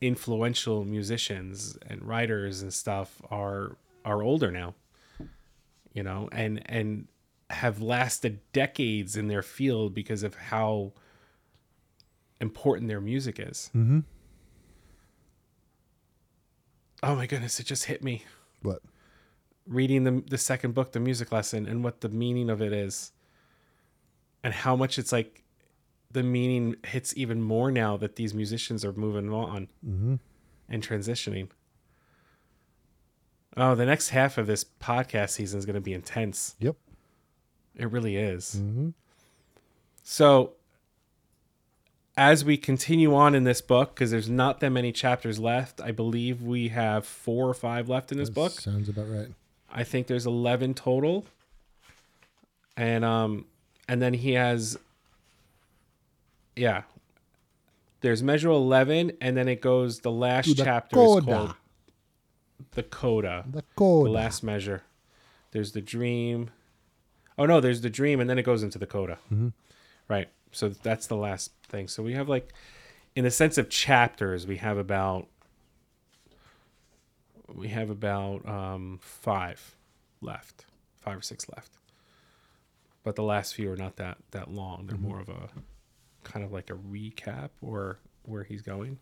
[0.00, 4.74] influential musicians and writers and stuff are are older now
[5.94, 7.08] you know and and
[7.50, 10.92] have lasted decades in their field because of how
[12.40, 14.00] important their music is Mm-hmm.
[17.02, 18.24] Oh my goodness it just hit me
[18.62, 18.82] What?
[19.66, 23.12] reading the the second book, the music lesson, and what the meaning of it is,
[24.42, 25.42] and how much it's like
[26.10, 30.14] the meaning hits even more now that these musicians are moving on Mm-hmm.
[30.68, 31.48] and transitioning.
[33.56, 36.56] Oh, the next half of this podcast season is going to be intense.
[42.16, 45.90] As we continue on in this book, because there's not that many chapters left, I
[45.90, 48.52] believe we have four or five left in this book.
[48.52, 49.28] Sounds about right.
[49.70, 51.26] I think there's 11 total.
[52.76, 53.46] And um
[53.88, 54.78] and then he has
[56.54, 56.82] yeah.
[58.00, 61.26] There's measure 11 and then it goes the last the chapter is called
[62.72, 63.44] the coda.
[63.52, 64.06] The coda.
[64.08, 64.82] The last measure.
[65.52, 66.50] There's the dream.
[67.38, 69.18] Oh no, there's the dream and then it goes into the coda.
[70.08, 70.28] Right.
[70.52, 71.88] So that's the last thing.
[71.88, 72.52] So we have like
[73.14, 75.26] in the sense of chapters, we have about
[77.54, 79.76] we have about um, five
[80.20, 80.66] left,
[81.00, 81.72] five or six left.
[83.04, 84.86] But the last few are not that that long.
[84.86, 85.48] They're more of a
[86.24, 88.98] kind of like a recap or where he's going.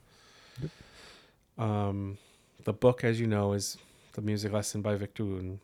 [1.56, 2.18] Um,
[2.64, 3.78] the book, as you know, is
[4.12, 5.60] the music lesson by Victor Wooten,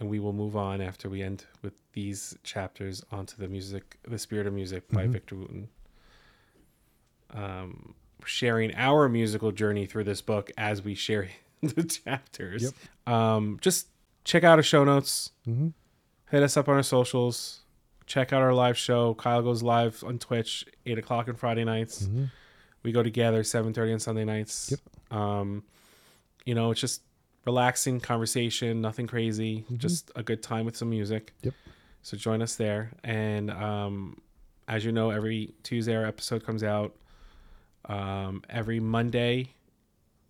[0.00, 4.18] and we will move on after we end with these chapters onto the music, the
[4.18, 5.68] spirit of music by Victor Wooten.
[7.32, 11.28] Um, sharing our musical journey through this book as we share
[11.62, 12.72] the chapters.
[13.06, 13.88] Um, just
[14.24, 15.30] check out our show notes.
[15.46, 15.72] Mhm.
[16.30, 17.60] Hit us up on our socials.
[18.06, 19.14] Check out our live show.
[19.14, 22.04] Kyle goes live on Twitch eight o'clock on Friday nights.
[22.04, 22.30] Mhm.
[22.82, 24.70] We go together seven thirty on Sunday nights.
[24.70, 25.16] Yep.
[25.18, 25.64] Um,
[26.44, 27.02] you know, it's just
[27.46, 31.32] relaxing conversation, nothing crazy, just a good time with some music.
[31.38, 31.46] Mm-hmm.
[31.48, 31.54] Yep.
[32.02, 32.92] So join us there.
[33.02, 34.20] And um,
[34.68, 36.94] as you know, every Tuesday our episode comes out.
[37.86, 39.54] Um, every Monday,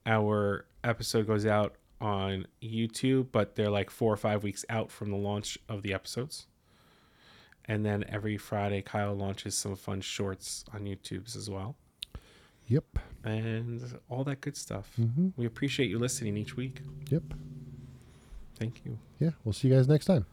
[0.07, 5.11] our episode goes out on YouTube, but they're like four or five weeks out from
[5.11, 6.47] the launch of the episodes.
[7.67, 11.77] And then every Friday, Kyle launches some fun shorts on YouTube's as well,
[12.67, 12.85] Yep.
[13.25, 14.91] and all that good stuff.
[14.97, 16.81] hmm We appreciate you listening each week.
[17.11, 17.23] Yep.
[18.59, 18.99] Thank you.
[19.19, 19.31] Yeah.
[19.45, 20.27] We'll see you guys next time.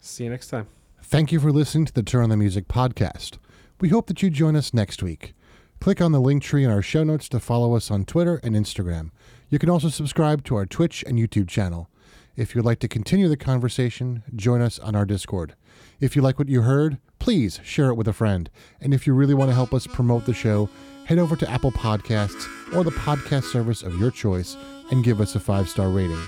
[0.00, 0.66] See you next time.
[1.02, 3.38] Thank you for listening to the Turn on the Music podcast.
[3.80, 5.34] We hope that you join us next week.
[5.80, 8.54] Click on the link tree in our show notes to follow us on Twitter and
[8.54, 9.10] Instagram.
[9.50, 11.90] You can also subscribe to our Twitch and YouTube channel.
[12.36, 15.54] If you'd like to continue the conversation, join us on our Discord.
[16.00, 18.48] If you like what you heard, please share it with a friend.
[18.80, 20.68] And if you really want to help us promote the show,
[21.06, 24.56] head over to Apple Podcasts or the podcast service of your choice
[24.90, 26.20] and give us a five star rating.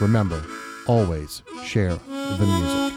[0.00, 0.42] Remember,
[0.86, 2.90] always share the music.